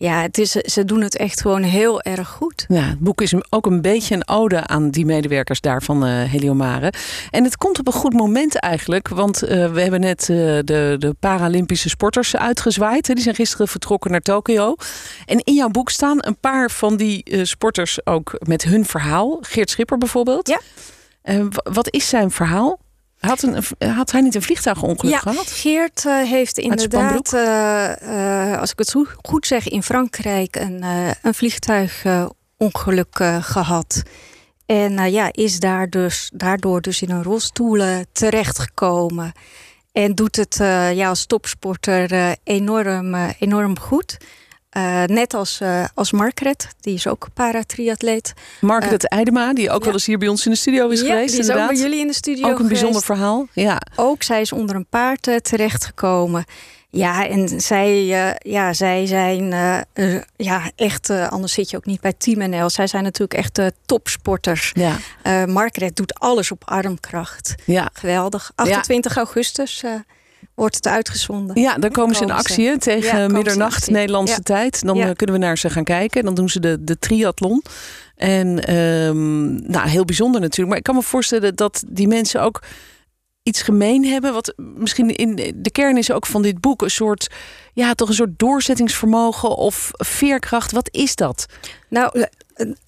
[0.00, 2.64] ja, het is, ze doen het echt gewoon heel erg goed.
[2.68, 6.22] Ja, het boek is ook een beetje een ode aan die medewerkers daar van uh,
[6.22, 6.92] Heliomare.
[7.30, 9.08] En het komt op een goed moment eigenlijk.
[9.08, 13.06] Want uh, we hebben net uh, de, de Paralympische sporters uitgezwaaid.
[13.06, 14.74] Die zijn gisteren vertrokken naar Tokio.
[15.26, 19.38] En in jouw boek staan een paar van die sporters ook met hun verhaal.
[19.40, 20.48] Geert Schipper bijvoorbeeld.
[20.48, 20.60] Ja.
[21.62, 22.78] wat is zijn verhaal?
[23.20, 25.50] Had, een, had hij niet een vliegtuigongeluk ja, gehad?
[25.50, 30.84] Geert uh, heeft inderdaad, uh, uh, als ik het goed zeg, in Frankrijk een,
[31.22, 34.02] een vliegtuigongeluk gehad.
[34.66, 39.32] En ja, is daar dus, daardoor dus in een rolstoel terechtgekomen.
[39.92, 40.56] En doet het
[40.94, 44.16] ja, als topsporter enorm, enorm goed.
[44.76, 48.32] Uh, net als, uh, als Margaret, die is ook paratriatleet.
[48.60, 49.84] Margaret uh, Eidema, die ook ja.
[49.84, 51.30] wel eens hier bij ons in de studio is ja, geweest.
[51.30, 51.70] Die is inderdaad.
[51.70, 53.80] ook bij jullie in de studio Ook een bijzonder verhaal, ja.
[53.96, 56.44] Ook zij is onder een paard terechtgekomen.
[56.90, 58.04] Ja, en zij,
[58.38, 59.44] ja, zij zijn
[60.36, 62.70] ja, echt, anders zit je ook niet bij Team NL.
[62.70, 64.72] Zij zijn natuurlijk echt topsporters.
[64.74, 65.46] Ja.
[65.46, 67.54] Margaret doet alles op armkracht.
[67.64, 67.90] Ja.
[67.92, 68.52] Geweldig.
[68.54, 69.84] 28 augustus
[70.54, 71.60] wordt het uitgezonden.
[71.60, 74.42] Ja, dan komen ze in actie tegen ja, middernacht Nederlandse ja.
[74.42, 74.84] tijd.
[74.84, 75.12] Dan ja.
[75.12, 76.24] kunnen we naar ze gaan kijken.
[76.24, 77.62] Dan doen ze de, de triathlon.
[78.16, 80.68] En um, nou, heel bijzonder natuurlijk.
[80.68, 82.62] Maar ik kan me voorstellen dat die mensen ook
[83.42, 84.32] iets gemeen hebben.
[84.32, 86.82] Wat misschien in de kern is ook van dit boek.
[86.82, 87.30] Een soort,
[87.72, 90.72] ja, toch een soort doorzettingsvermogen of veerkracht.
[90.72, 91.46] Wat is dat?
[91.88, 92.26] Nou,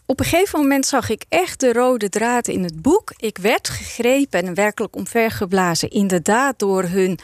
[0.06, 3.12] op een gegeven moment zag ik echt de rode draad in het boek.
[3.16, 5.90] Ik werd gegrepen en werkelijk omvergeblazen.
[5.90, 7.18] Inderdaad door hun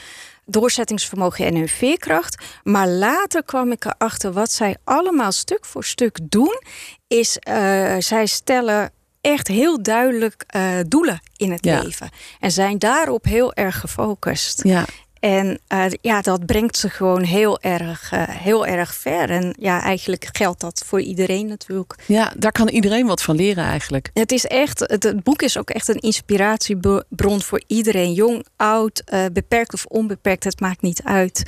[0.45, 2.45] doorzettingsvermogen en hun veerkracht.
[2.63, 6.63] Maar later kwam ik erachter wat zij allemaal stuk voor stuk doen.
[7.07, 8.91] Is uh, zij stellen
[9.29, 11.83] echt heel duidelijk uh, doelen in het ja.
[11.83, 12.11] leven.
[12.41, 14.65] En zijn daarop heel erg gefocust.
[14.65, 14.85] Ja.
[15.21, 19.31] En uh, ja, dat brengt ze gewoon heel erg, uh, heel erg ver.
[19.31, 21.95] En ja, eigenlijk geldt dat voor iedereen natuurlijk.
[22.07, 24.11] Ja, daar kan iedereen wat van leren eigenlijk.
[24.13, 28.13] Het is echt, het, het boek is ook echt een inspiratiebron voor iedereen.
[28.13, 31.39] Jong, oud, uh, beperkt of onbeperkt, het maakt niet uit.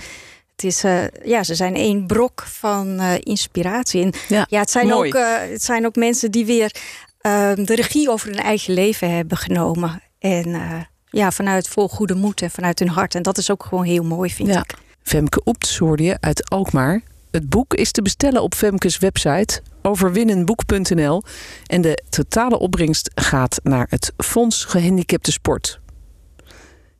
[0.56, 0.80] Het is,
[1.24, 4.02] ja, ze zijn één brok van inspiratie.
[4.02, 5.08] En ja, ja het, zijn mooi.
[5.08, 6.72] ook, het zijn ook mensen die weer
[7.20, 10.02] Ehm, de regie over hun eigen leven hebben genomen.
[10.18, 13.14] En eh, ja, vanuit vol goede moed en vanuit hun hart.
[13.14, 14.74] En dat is ook gewoon heel mooi, vind ik.
[15.02, 17.02] Femke Oeps hoorde uit Alkmaar.
[17.30, 21.22] Het boek is te bestellen op Femke's website overwinnenboek.nl.
[21.66, 25.80] En de totale opbrengst gaat naar het Fonds Gehandicapte Sport.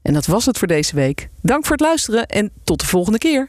[0.03, 1.29] En dat was het voor deze week.
[1.43, 3.49] Dank voor het luisteren en tot de volgende keer.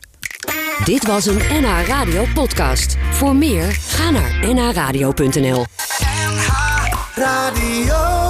[0.84, 2.98] Dit was een NH Radio podcast.
[3.12, 5.66] Voor meer, ga naar nhradio.nl.
[7.18, 8.21] Radio.